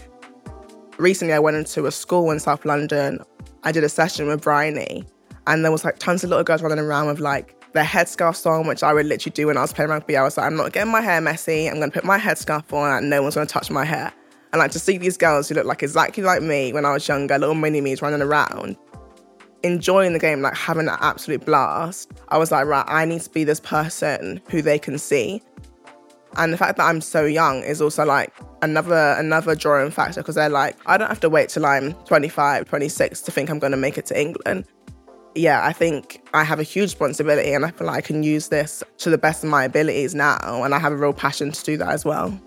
Recently, 0.98 1.32
I 1.32 1.38
went 1.38 1.56
into 1.56 1.86
a 1.86 1.92
school 1.92 2.30
in 2.32 2.40
South 2.40 2.64
London. 2.64 3.20
I 3.62 3.72
did 3.72 3.84
a 3.84 3.88
session 3.88 4.26
with 4.26 4.42
Bryony, 4.42 5.06
and 5.46 5.64
there 5.64 5.70
was 5.70 5.84
like 5.84 5.98
tons 5.98 6.24
of 6.24 6.30
little 6.30 6.44
girls 6.44 6.60
running 6.60 6.80
around 6.80 7.06
with 7.06 7.20
like 7.20 7.54
the 7.72 7.80
headscarf 7.80 8.44
on, 8.46 8.66
which 8.66 8.82
I 8.82 8.92
would 8.92 9.06
literally 9.06 9.32
do 9.32 9.46
when 9.46 9.56
I 9.56 9.62
was 9.62 9.72
playing 9.72 9.90
rugby. 9.90 10.16
I 10.16 10.22
was 10.22 10.36
like, 10.36 10.46
I'm 10.46 10.56
not 10.56 10.72
getting 10.72 10.92
my 10.92 11.00
hair 11.00 11.20
messy. 11.20 11.68
I'm 11.68 11.76
going 11.76 11.90
to 11.90 11.94
put 11.94 12.04
my 12.04 12.18
headscarf 12.18 12.72
on 12.72 12.98
and 12.98 13.10
no 13.10 13.22
one's 13.22 13.34
going 13.34 13.46
to 13.46 13.52
touch 13.52 13.70
my 13.70 13.84
hair. 13.84 14.12
And 14.52 14.58
like 14.58 14.72
to 14.72 14.80
see 14.80 14.98
these 14.98 15.16
girls 15.16 15.48
who 15.48 15.54
look 15.54 15.66
like 15.66 15.82
exactly 15.82 16.24
like 16.24 16.42
me 16.42 16.72
when 16.72 16.84
I 16.84 16.92
was 16.92 17.06
younger, 17.06 17.38
little 17.38 17.54
mini 17.54 17.80
me's 17.80 18.02
running 18.02 18.22
around, 18.22 18.76
enjoying 19.62 20.12
the 20.12 20.18
game, 20.18 20.42
like 20.42 20.56
having 20.56 20.88
an 20.88 20.96
absolute 21.00 21.44
blast. 21.46 22.10
I 22.28 22.38
was 22.38 22.50
like, 22.50 22.66
right, 22.66 22.84
I 22.88 23.04
need 23.04 23.20
to 23.20 23.30
be 23.30 23.44
this 23.44 23.60
person 23.60 24.40
who 24.48 24.60
they 24.60 24.78
can 24.78 24.98
see. 24.98 25.42
And 26.36 26.52
the 26.52 26.56
fact 26.56 26.76
that 26.78 26.84
I'm 26.84 27.00
so 27.00 27.24
young 27.24 27.62
is 27.62 27.80
also 27.80 28.04
like 28.04 28.32
another 28.62 29.16
another 29.18 29.54
drawing 29.54 29.90
factor 29.90 30.20
because 30.20 30.36
they're 30.36 30.48
like, 30.48 30.76
I 30.86 30.96
don't 30.96 31.08
have 31.08 31.20
to 31.20 31.28
wait 31.28 31.48
till 31.48 31.66
I'm 31.66 31.92
25, 32.04 32.66
26 32.66 33.20
to 33.22 33.30
think 33.30 33.50
I'm 33.50 33.58
going 33.58 33.72
to 33.72 33.76
make 33.76 33.98
it 33.98 34.06
to 34.06 34.20
England 34.20 34.64
yeah, 35.34 35.64
I 35.64 35.72
think 35.72 36.22
I 36.34 36.44
have 36.44 36.58
a 36.58 36.64
huge 36.64 36.90
responsibility 36.90 37.52
and 37.52 37.64
I 37.64 37.70
feel 37.70 37.86
like 37.86 37.96
I 37.96 38.00
can 38.00 38.22
use 38.22 38.48
this 38.48 38.82
to 38.98 39.10
the 39.10 39.18
best 39.18 39.44
of 39.44 39.50
my 39.50 39.64
abilities 39.64 40.14
now. 40.14 40.62
And 40.64 40.74
I 40.74 40.78
have 40.78 40.92
a 40.92 40.96
real 40.96 41.12
passion 41.12 41.52
to 41.52 41.64
do 41.64 41.76
that 41.76 41.88
as 41.88 42.04
well. 42.04 42.38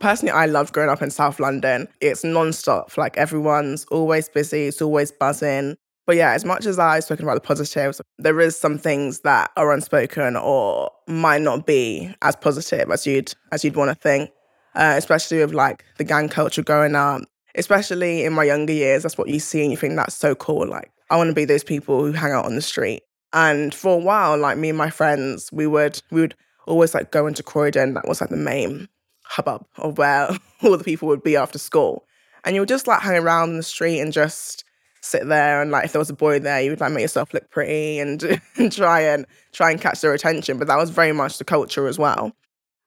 Personally, 0.00 0.32
I 0.32 0.46
loved 0.46 0.72
growing 0.72 0.88
up 0.88 1.02
in 1.02 1.10
South 1.10 1.40
London. 1.40 1.88
It's 2.00 2.24
non-stop. 2.24 2.96
Like 2.96 3.16
everyone's 3.16 3.84
always 3.86 4.28
busy, 4.28 4.66
it's 4.66 4.80
always 4.80 5.12
buzzing. 5.12 5.76
But 6.06 6.16
yeah, 6.16 6.32
as 6.32 6.42
much 6.42 6.64
as 6.64 6.78
I've 6.78 7.04
spoken 7.04 7.26
about 7.26 7.34
the 7.34 7.46
positives, 7.46 8.00
there 8.18 8.40
is 8.40 8.56
some 8.56 8.78
things 8.78 9.20
that 9.20 9.50
are 9.58 9.70
unspoken 9.72 10.36
or 10.36 10.90
might 11.06 11.42
not 11.42 11.66
be 11.66 12.14
as 12.22 12.34
positive 12.34 12.90
as 12.90 13.06
you'd 13.06 13.34
as 13.52 13.62
you'd 13.62 13.76
want 13.76 13.90
to 13.90 13.94
think 13.94 14.30
uh, 14.78 14.94
especially 14.96 15.38
with 15.40 15.52
like 15.52 15.84
the 15.98 16.04
gang 16.04 16.28
culture 16.28 16.62
growing 16.62 16.94
up. 16.94 17.22
Especially 17.54 18.24
in 18.24 18.32
my 18.32 18.44
younger 18.44 18.72
years, 18.72 19.02
that's 19.02 19.18
what 19.18 19.28
you 19.28 19.40
see 19.40 19.62
and 19.62 19.72
you 19.72 19.76
think 19.76 19.96
that's 19.96 20.14
so 20.14 20.34
cool. 20.36 20.66
Like, 20.66 20.92
I 21.10 21.16
want 21.16 21.28
to 21.28 21.34
be 21.34 21.44
those 21.44 21.64
people 21.64 22.04
who 22.04 22.12
hang 22.12 22.30
out 22.30 22.44
on 22.44 22.54
the 22.54 22.62
street. 22.62 23.02
And 23.32 23.74
for 23.74 23.94
a 23.94 23.98
while, 23.98 24.38
like 24.38 24.56
me 24.56 24.68
and 24.68 24.78
my 24.78 24.90
friends, 24.90 25.50
we 25.52 25.66
would 25.66 26.00
we 26.10 26.20
would 26.20 26.36
always 26.66 26.94
like 26.94 27.10
go 27.10 27.26
into 27.26 27.42
Croydon. 27.42 27.94
That 27.94 28.06
was 28.06 28.20
like 28.20 28.30
the 28.30 28.36
main 28.36 28.88
hubbub 29.24 29.66
of 29.78 29.98
where 29.98 30.28
all 30.62 30.76
the 30.76 30.84
people 30.84 31.08
would 31.08 31.22
be 31.22 31.36
after 31.36 31.58
school. 31.58 32.04
And 32.44 32.54
you 32.54 32.62
would 32.62 32.68
just 32.68 32.86
like 32.86 33.00
hang 33.00 33.16
around 33.16 33.56
the 33.56 33.62
street 33.64 34.00
and 34.00 34.12
just 34.12 34.64
sit 35.00 35.26
there 35.26 35.60
and 35.60 35.70
like 35.70 35.84
if 35.84 35.92
there 35.92 35.98
was 35.98 36.10
a 36.10 36.14
boy 36.14 36.38
there, 36.38 36.60
you 36.60 36.70
would 36.70 36.80
like 36.80 36.92
make 36.92 37.02
yourself 37.02 37.34
look 37.34 37.50
pretty 37.50 37.98
and, 37.98 38.40
and 38.56 38.72
try 38.72 39.00
and 39.00 39.26
try 39.52 39.72
and 39.72 39.80
catch 39.80 40.00
their 40.00 40.14
attention. 40.14 40.58
But 40.58 40.68
that 40.68 40.78
was 40.78 40.90
very 40.90 41.12
much 41.12 41.38
the 41.38 41.44
culture 41.44 41.88
as 41.88 41.98
well. 41.98 42.32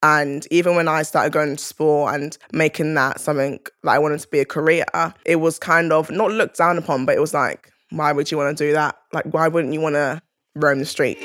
And 0.03 0.47
even 0.49 0.75
when 0.75 0.87
I 0.87 1.03
started 1.03 1.31
going 1.31 1.55
to 1.55 1.63
sport 1.63 2.15
and 2.15 2.35
making 2.51 2.95
that 2.95 3.21
something 3.21 3.59
that 3.83 3.91
I 3.91 3.99
wanted 3.99 4.19
to 4.21 4.27
be 4.29 4.39
a 4.39 4.45
career, 4.45 4.85
it 5.25 5.35
was 5.35 5.59
kind 5.59 5.93
of 5.93 6.09
not 6.09 6.31
looked 6.31 6.57
down 6.57 6.79
upon, 6.79 7.05
but 7.05 7.15
it 7.15 7.21
was 7.21 7.35
like, 7.35 7.71
why 7.91 8.11
would 8.11 8.31
you 8.31 8.37
want 8.37 8.57
to 8.57 8.67
do 8.67 8.73
that? 8.73 8.97
Like, 9.13 9.25
why 9.25 9.47
wouldn't 9.47 9.73
you 9.73 9.81
want 9.81 9.95
to 9.95 10.21
roam 10.55 10.79
the 10.79 10.85
street? 10.85 11.19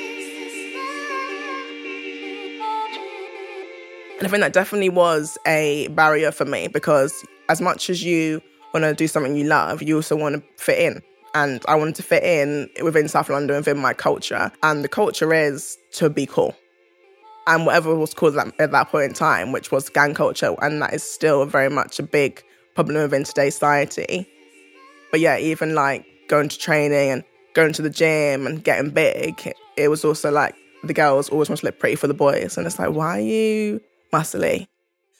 And 4.17 4.25
I 4.25 4.29
think 4.29 4.41
that 4.41 4.53
definitely 4.53 4.89
was 4.89 5.37
a 5.47 5.87
barrier 5.89 6.31
for 6.31 6.45
me 6.45 6.67
because 6.67 7.13
as 7.49 7.61
much 7.61 7.89
as 7.89 8.03
you 8.03 8.41
want 8.73 8.83
to 8.83 8.93
do 8.93 9.07
something 9.07 9.35
you 9.35 9.45
love, 9.45 9.81
you 9.81 9.95
also 9.95 10.15
want 10.15 10.35
to 10.35 10.63
fit 10.63 10.79
in. 10.79 11.01
And 11.33 11.63
I 11.67 11.75
wanted 11.75 11.95
to 11.95 12.03
fit 12.03 12.23
in 12.23 12.69
within 12.83 13.07
South 13.07 13.29
London, 13.29 13.55
within 13.55 13.77
my 13.77 13.93
culture. 13.93 14.51
And 14.63 14.83
the 14.83 14.87
culture 14.87 15.33
is 15.33 15.77
to 15.93 16.09
be 16.09 16.25
cool 16.25 16.55
and 17.47 17.65
whatever 17.65 17.95
was 17.95 18.13
called 18.13 18.37
at, 18.37 18.53
at 18.59 18.71
that 18.71 18.89
point 18.89 19.05
in 19.05 19.13
time, 19.13 19.51
which 19.51 19.71
was 19.71 19.89
gang 19.89 20.13
culture, 20.13 20.55
and 20.61 20.81
that 20.81 20.93
is 20.93 21.01
still 21.01 21.45
very 21.45 21.69
much 21.69 21.97
a 21.97 22.03
big 22.03 22.43
problem 22.75 23.01
within 23.01 23.23
today's 23.23 23.55
society. 23.55 24.27
But 25.09 25.21
yeah, 25.21 25.37
even 25.37 25.73
like 25.73 26.05
going 26.27 26.49
to 26.49 26.57
training 26.59 27.09
and 27.09 27.23
going 27.53 27.73
to 27.73 27.81
the 27.81 27.89
gym 27.89 28.45
and 28.45 28.63
getting 28.63 28.91
big, 28.91 29.53
it 29.77 29.87
was 29.87 30.05
also 30.05 30.29
like 30.29 30.53
the 30.83 30.93
girls 30.93 31.29
always 31.29 31.49
want 31.49 31.59
to 31.61 31.65
look 31.65 31.79
pretty 31.79 31.95
for 31.95 32.07
the 32.07 32.13
boys, 32.13 32.57
and 32.57 32.67
it's 32.67 32.77
like, 32.77 32.91
why 32.91 33.17
are 33.17 33.21
you 33.21 33.81
muscly? 34.13 34.67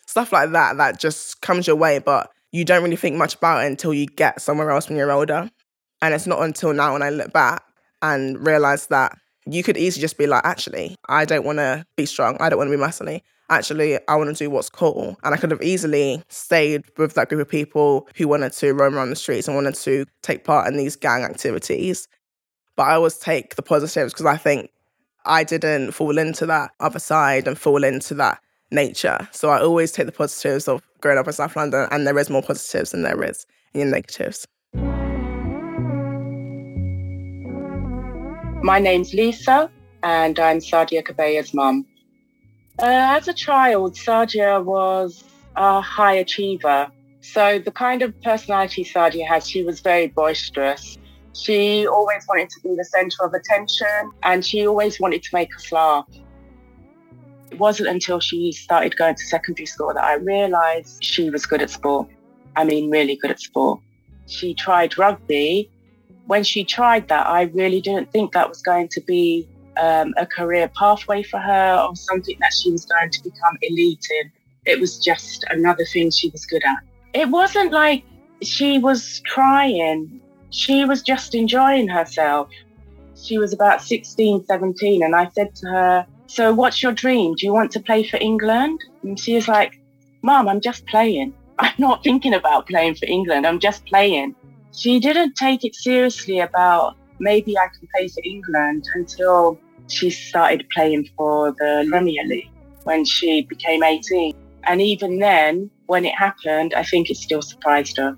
Stuff 0.05 0.31
like 0.31 0.51
that 0.51 0.77
that 0.77 0.99
just 0.99 1.41
comes 1.41 1.65
your 1.65 1.75
way, 1.75 1.99
but 1.99 2.29
you 2.51 2.65
don't 2.65 2.83
really 2.83 2.95
think 2.95 3.15
much 3.15 3.35
about 3.35 3.63
it 3.63 3.67
until 3.67 3.93
you 3.93 4.05
get 4.05 4.41
somewhere 4.41 4.71
else 4.71 4.87
when 4.87 4.97
you're 4.97 5.11
older. 5.11 5.49
And 6.01 6.13
it's 6.13 6.27
not 6.27 6.41
until 6.41 6.73
now 6.73 6.93
when 6.93 7.01
I 7.01 7.09
look 7.09 7.33
back 7.33 7.63
and 8.01 8.45
realize 8.45 8.87
that 8.87 9.17
you 9.53 9.63
could 9.63 9.77
easily 9.77 10.01
just 10.01 10.17
be 10.17 10.27
like, 10.27 10.45
actually, 10.45 10.95
I 11.07 11.25
don't 11.25 11.45
want 11.45 11.60
to 11.60 11.86
be 11.95 12.05
strong. 12.05 12.38
I 12.39 12.49
don't 12.49 12.57
want 12.57 12.71
to 12.71 12.77
be 12.77 12.83
muscly. 12.83 13.21
Actually, 13.49 13.97
I 14.07 14.15
want 14.15 14.36
to 14.36 14.43
do 14.43 14.49
what's 14.49 14.69
cool. 14.69 15.17
And 15.23 15.33
I 15.33 15.38
could 15.38 15.51
have 15.51 15.62
easily 15.62 16.21
stayed 16.27 16.83
with 16.97 17.13
that 17.13 17.29
group 17.29 17.41
of 17.41 17.49
people 17.49 18.07
who 18.15 18.27
wanted 18.27 18.51
to 18.53 18.73
roam 18.73 18.95
around 18.95 19.10
the 19.10 19.15
streets 19.15 19.47
and 19.47 19.55
wanted 19.55 19.75
to 19.75 20.05
take 20.21 20.43
part 20.43 20.67
in 20.67 20.77
these 20.77 20.95
gang 20.95 21.23
activities. 21.23 22.07
But 22.75 22.83
I 22.83 22.95
always 22.95 23.17
take 23.17 23.55
the 23.55 23.62
positives 23.62 24.13
because 24.13 24.25
I 24.25 24.38
think 24.38 24.69
I 25.25 25.43
didn't 25.43 25.91
fall 25.91 26.17
into 26.17 26.45
that 26.45 26.71
other 26.79 26.99
side 26.99 27.47
and 27.47 27.57
fall 27.57 27.83
into 27.83 28.13
that 28.15 28.39
nature. 28.71 29.27
So 29.31 29.49
I 29.49 29.62
always 29.62 29.91
take 29.91 30.05
the 30.07 30.12
positives 30.12 30.67
of 30.67 30.81
growing 31.01 31.17
up 31.17 31.27
in 31.27 31.33
South 31.33 31.55
London, 31.55 31.88
and 31.91 32.05
there 32.05 32.17
is 32.17 32.29
more 32.29 32.41
positives 32.41 32.91
than 32.91 33.03
there 33.03 33.23
is 33.23 33.45
in 33.73 33.91
negatives. 33.91 34.45
My 38.63 38.80
name's 38.80 39.13
Lisa, 39.13 39.70
and 40.02 40.39
I'm 40.39 40.58
Sadia 40.58 41.04
Kabeya's 41.04 41.54
mum. 41.54 41.86
Uh, 42.82 43.15
as 43.17 43.28
a 43.28 43.34
child, 43.34 43.93
Sadia 43.93 44.63
was 44.63 45.24
a 45.56 45.80
high 45.80 46.15
achiever. 46.15 46.88
So, 47.22 47.60
the 47.60 47.72
kind 47.72 48.02
of 48.02 48.20
personality 48.22 48.84
Sadia 48.84 49.28
has, 49.28 49.48
she 49.48 49.63
was 49.63 49.82
very 49.82 50.08
boisterous. 50.08 50.98
She 51.34 51.88
always 51.88 52.26
wanted 52.28 52.50
to 52.50 52.60
be 52.62 52.76
the 52.76 52.84
center 52.84 53.24
of 53.26 53.34
attention, 53.36 54.12
and 54.24 54.43
she 54.43 54.65
always 54.65 55.00
wanted 55.00 55.22
to 55.22 55.30
make 55.34 55.56
us 55.56 55.72
laugh. 55.72 56.08
It 57.52 57.60
wasn't 57.60 57.89
until 57.89 58.20
she 58.20 58.52
started 58.52 58.98
going 58.98 59.15
to 59.15 59.24
secondary 59.24 59.67
school 59.67 59.93
that 59.93 60.04
I 60.04 60.15
realized 60.15 61.04
she 61.04 61.30
was 61.30 61.46
good 61.46 61.62
at 61.62 61.70
sport. 61.70 62.10
I 62.56 62.63
mean, 62.63 62.89
really 62.89 63.17
good 63.17 63.30
at 63.30 63.39
sport. 63.39 63.82
She 64.26 64.56
tried 64.56 64.98
rugby 64.98 65.70
when 66.27 66.43
she 66.43 66.63
tried 66.63 67.07
that, 67.07 67.25
I 67.25 67.43
really 67.53 67.81
didn't 67.81 68.11
think 68.11 68.33
that 68.33 68.47
was 68.47 68.61
going 68.61 68.89
to 68.89 69.01
be 69.01 69.47
um, 69.77 70.13
a 70.17 70.25
career 70.25 70.69
pathway 70.77 71.23
for 71.23 71.39
her 71.39 71.85
or 71.87 71.95
something 71.95 72.37
that 72.39 72.53
she 72.53 72.71
was 72.71 72.85
going 72.85 73.09
to 73.09 73.23
become 73.23 73.57
elite 73.61 74.05
in. 74.21 74.31
It 74.65 74.79
was 74.79 74.99
just 74.99 75.45
another 75.49 75.85
thing 75.85 76.11
she 76.11 76.29
was 76.29 76.45
good 76.45 76.63
at. 76.65 76.77
It 77.13 77.29
wasn't 77.29 77.71
like 77.71 78.03
she 78.43 78.77
was 78.77 79.21
trying, 79.25 80.19
she 80.49 80.83
was 80.85 81.01
just 81.01 81.33
enjoying 81.33 81.87
herself. 81.87 82.49
She 83.15 83.37
was 83.37 83.53
about 83.53 83.81
16, 83.81 84.45
17, 84.45 85.03
and 85.03 85.15
I 85.15 85.29
said 85.29 85.55
to 85.55 85.67
her, 85.67 86.07
So, 86.27 86.53
what's 86.53 86.83
your 86.83 86.91
dream? 86.91 87.33
Do 87.35 87.45
you 87.45 87.53
want 87.53 87.71
to 87.71 87.79
play 87.79 88.03
for 88.03 88.17
England? 88.17 88.79
And 89.01 89.19
she 89.19 89.33
was 89.33 89.47
like, 89.47 89.79
Mom, 90.21 90.47
I'm 90.47 90.61
just 90.61 90.85
playing. 90.87 91.33
I'm 91.59 91.73
not 91.79 92.03
thinking 92.03 92.33
about 92.33 92.67
playing 92.67 92.95
for 92.95 93.05
England. 93.05 93.47
I'm 93.47 93.59
just 93.59 93.85
playing 93.85 94.35
she 94.77 94.99
didn't 94.99 95.35
take 95.35 95.65
it 95.65 95.75
seriously 95.75 96.39
about 96.39 96.95
maybe 97.19 97.57
I 97.57 97.67
can 97.67 97.87
play 97.95 98.07
for 98.07 98.21
England 98.23 98.85
until 98.93 99.59
she 99.87 100.11
started 100.11 100.67
playing 100.69 101.09
for 101.17 101.51
the 101.53 101.85
Premier 101.89 102.23
League 102.25 102.51
when 102.83 103.03
she 103.03 103.41
became 103.41 103.81
18. 103.83 104.35
And 104.65 104.81
even 104.81 105.17
then, 105.17 105.71
when 105.87 106.05
it 106.05 106.13
happened, 106.13 106.75
I 106.75 106.83
think 106.83 107.09
it 107.09 107.17
still 107.17 107.41
surprised 107.41 107.97
her. 107.97 108.15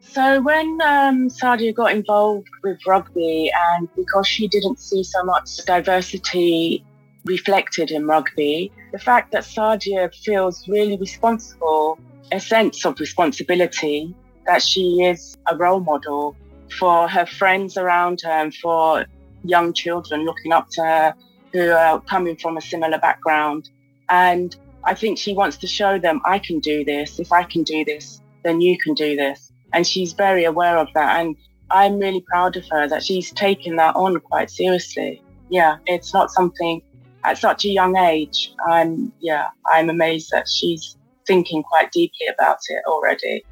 So 0.00 0.42
when 0.42 0.78
um, 0.82 1.28
Sadia 1.28 1.74
got 1.74 1.92
involved 1.92 2.48
with 2.62 2.78
rugby, 2.86 3.50
and 3.70 3.88
because 3.96 4.28
she 4.28 4.46
didn't 4.46 4.78
see 4.78 5.02
so 5.02 5.24
much 5.24 5.64
diversity 5.64 6.84
reflected 7.24 7.90
in 7.90 8.06
rugby, 8.06 8.70
the 8.92 8.98
fact 8.98 9.32
that 9.32 9.44
Sadia 9.44 10.14
feels 10.14 10.68
really 10.68 10.98
responsible, 10.98 11.98
a 12.32 12.38
sense 12.38 12.84
of 12.84 13.00
responsibility 13.00 14.14
that 14.46 14.62
she 14.62 15.02
is 15.02 15.36
a 15.50 15.56
role 15.56 15.80
model 15.80 16.36
for 16.78 17.08
her 17.08 17.26
friends 17.26 17.76
around 17.76 18.20
her 18.22 18.30
and 18.30 18.54
for 18.54 19.04
young 19.44 19.72
children 19.72 20.24
looking 20.24 20.52
up 20.52 20.68
to 20.70 20.82
her 20.82 21.14
who 21.52 21.70
are 21.70 22.00
coming 22.00 22.36
from 22.36 22.56
a 22.56 22.60
similar 22.60 22.98
background. 22.98 23.70
And 24.08 24.56
I 24.84 24.94
think 24.94 25.18
she 25.18 25.34
wants 25.34 25.56
to 25.58 25.66
show 25.66 25.98
them, 25.98 26.20
I 26.24 26.38
can 26.38 26.58
do 26.58 26.84
this. 26.84 27.18
If 27.18 27.32
I 27.32 27.44
can 27.44 27.62
do 27.62 27.84
this, 27.84 28.20
then 28.42 28.60
you 28.60 28.76
can 28.78 28.94
do 28.94 29.16
this. 29.16 29.52
And 29.72 29.86
she's 29.86 30.12
very 30.12 30.44
aware 30.44 30.76
of 30.78 30.88
that. 30.94 31.20
And 31.20 31.36
I'm 31.70 31.98
really 31.98 32.24
proud 32.28 32.56
of 32.56 32.64
her 32.70 32.88
that 32.88 33.02
she's 33.02 33.30
taken 33.32 33.76
that 33.76 33.96
on 33.96 34.20
quite 34.20 34.50
seriously. 34.50 35.22
Yeah, 35.48 35.76
it's 35.86 36.12
not 36.12 36.30
something 36.30 36.82
at 37.24 37.38
such 37.38 37.64
a 37.64 37.68
young 37.68 37.96
age. 37.96 38.52
I'm, 38.68 39.12
yeah, 39.20 39.48
I'm 39.72 39.88
amazed 39.88 40.30
that 40.32 40.48
she's 40.48 40.96
thinking 41.26 41.62
quite 41.62 41.90
deeply 41.92 42.26
about 42.26 42.58
it 42.68 42.82
already. 42.86 43.44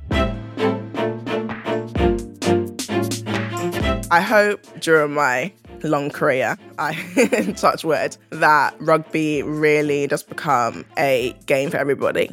I 4.12 4.20
hope 4.20 4.60
during 4.78 5.14
my 5.14 5.50
long 5.82 6.10
career, 6.10 6.58
I 6.78 6.92
in 7.16 7.54
touch 7.54 7.82
wood, 7.82 8.14
that 8.28 8.76
rugby 8.78 9.42
really 9.42 10.06
does 10.06 10.22
become 10.22 10.84
a 10.98 11.34
game 11.46 11.70
for 11.70 11.78
everybody. 11.78 12.30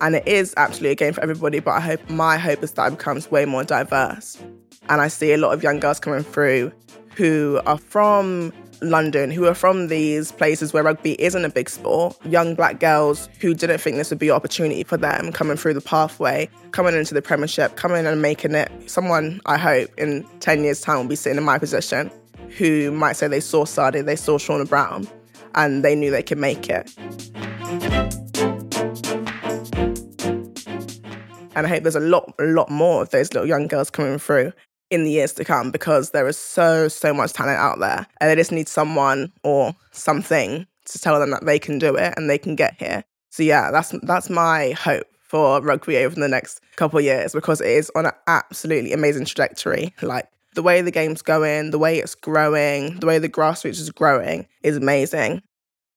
And 0.00 0.14
it 0.16 0.26
is 0.26 0.54
actually 0.56 0.88
a 0.88 0.94
game 0.94 1.12
for 1.12 1.20
everybody, 1.20 1.60
but 1.60 1.72
I 1.72 1.80
hope 1.80 2.08
my 2.08 2.38
hope 2.38 2.62
is 2.62 2.72
that 2.72 2.86
it 2.86 2.96
becomes 2.96 3.30
way 3.30 3.44
more 3.44 3.62
diverse. 3.62 4.42
And 4.88 5.02
I 5.02 5.08
see 5.08 5.34
a 5.34 5.36
lot 5.36 5.52
of 5.52 5.62
young 5.62 5.80
girls 5.80 6.00
coming 6.00 6.22
through 6.22 6.72
who 7.14 7.60
are 7.66 7.76
from 7.76 8.50
London 8.80 9.30
who 9.30 9.46
are 9.46 9.54
from 9.54 9.88
these 9.88 10.32
places 10.32 10.72
where 10.72 10.82
rugby 10.82 11.20
isn't 11.20 11.44
a 11.44 11.48
big 11.48 11.68
sport, 11.68 12.16
young 12.26 12.54
black 12.54 12.80
girls 12.80 13.28
who 13.40 13.54
didn't 13.54 13.78
think 13.78 13.96
this 13.96 14.10
would 14.10 14.18
be 14.18 14.28
an 14.28 14.34
opportunity 14.34 14.84
for 14.84 14.96
them 14.96 15.32
coming 15.32 15.56
through 15.56 15.74
the 15.74 15.80
pathway, 15.80 16.48
coming 16.70 16.94
into 16.94 17.14
the 17.14 17.22
Premiership, 17.22 17.76
coming 17.76 18.06
and 18.06 18.22
making 18.22 18.54
it. 18.54 18.70
Someone, 18.88 19.40
I 19.46 19.56
hope, 19.58 19.90
in 19.98 20.24
10 20.40 20.64
years' 20.64 20.80
time 20.80 20.98
will 20.98 21.06
be 21.06 21.16
sitting 21.16 21.38
in 21.38 21.44
my 21.44 21.58
position 21.58 22.10
who 22.56 22.90
might 22.90 23.12
say 23.12 23.28
they 23.28 23.40
saw 23.40 23.64
Sadia, 23.64 24.04
they 24.04 24.16
saw 24.16 24.38
Shauna 24.38 24.68
Brown, 24.68 25.06
and 25.54 25.84
they 25.84 25.94
knew 25.94 26.10
they 26.10 26.22
could 26.22 26.38
make 26.38 26.68
it. 26.68 26.94
And 31.54 31.66
I 31.66 31.70
hope 31.70 31.82
there's 31.82 31.96
a 31.96 32.00
lot, 32.00 32.32
a 32.38 32.44
lot 32.44 32.70
more 32.70 33.02
of 33.02 33.10
those 33.10 33.32
little 33.32 33.48
young 33.48 33.66
girls 33.66 33.90
coming 33.90 34.18
through 34.18 34.52
in 34.90 35.04
the 35.04 35.10
years 35.10 35.32
to 35.34 35.44
come 35.44 35.70
because 35.70 36.10
there 36.10 36.26
is 36.28 36.38
so, 36.38 36.88
so 36.88 37.12
much 37.12 37.32
talent 37.32 37.58
out 37.58 37.78
there. 37.78 38.06
And 38.20 38.30
they 38.30 38.36
just 38.36 38.52
need 38.52 38.68
someone 38.68 39.32
or 39.42 39.74
something 39.92 40.66
to 40.86 40.98
tell 40.98 41.20
them 41.20 41.30
that 41.30 41.44
they 41.44 41.58
can 41.58 41.78
do 41.78 41.94
it 41.96 42.14
and 42.16 42.28
they 42.28 42.38
can 42.38 42.56
get 42.56 42.74
here. 42.78 43.04
So 43.30 43.42
yeah, 43.42 43.70
that's 43.70 43.94
that's 44.02 44.30
my 44.30 44.70
hope 44.70 45.06
for 45.20 45.60
rugby 45.60 45.98
over 45.98 46.14
the 46.14 46.28
next 46.28 46.60
couple 46.76 47.00
years 47.00 47.32
because 47.32 47.60
it 47.60 47.68
is 47.68 47.92
on 47.94 48.06
an 48.06 48.12
absolutely 48.26 48.92
amazing 48.92 49.26
trajectory. 49.26 49.94
Like 50.00 50.28
the 50.54 50.62
way 50.62 50.80
the 50.80 50.90
game's 50.90 51.22
going, 51.22 51.70
the 51.70 51.78
way 51.78 51.98
it's 51.98 52.14
growing, 52.14 52.98
the 52.98 53.06
way 53.06 53.18
the 53.18 53.28
grassroots 53.28 53.78
is 53.78 53.90
growing 53.90 54.46
is 54.62 54.76
amazing. 54.76 55.42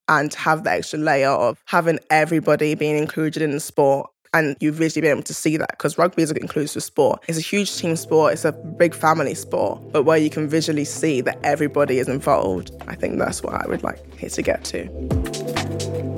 And 0.08 0.32
to 0.32 0.38
have 0.40 0.66
the 0.66 0.72
extra 0.72 1.00
layer 1.00 1.30
of 1.30 1.64
having 1.66 2.00
everybody 2.10 2.76
being 2.76 2.98
included 2.98 3.42
in 3.42 3.52
the 3.52 3.62
sport 3.62 4.11
and 4.34 4.56
you've 4.60 4.76
visually 4.76 5.02
been 5.02 5.12
able 5.12 5.24
to 5.24 5.34
see 5.34 5.58
that 5.58 5.72
because 5.72 5.98
rugby 5.98 6.24
is 6.24 6.32
an 6.32 6.38
inclusive 6.38 6.84
sport. 6.84 7.24
It's 7.28 7.38
a 7.38 7.42
huge 7.42 7.76
team 7.78 7.96
sport, 7.96 8.34
it's 8.34 8.46
a 8.46 8.52
big 8.52 8.94
family 8.94 9.36
sport, 9.36 9.82
but 9.92 10.04
where 10.04 10.18
you 10.18 10.30
can 10.30 10.48
visually 10.48 10.86
see 10.86 11.22
that 11.22 11.38
everybody 11.44 12.00
is 12.00 12.08
involved, 12.08 12.72
I 12.88 12.96
think 12.96 13.20
that's 13.20 13.44
what 13.44 13.54
I 13.54 13.68
would 13.68 13.84
like 13.84 14.18
here 14.18 14.30
to 14.30 14.42
get 14.42 14.64
to. 14.66 16.11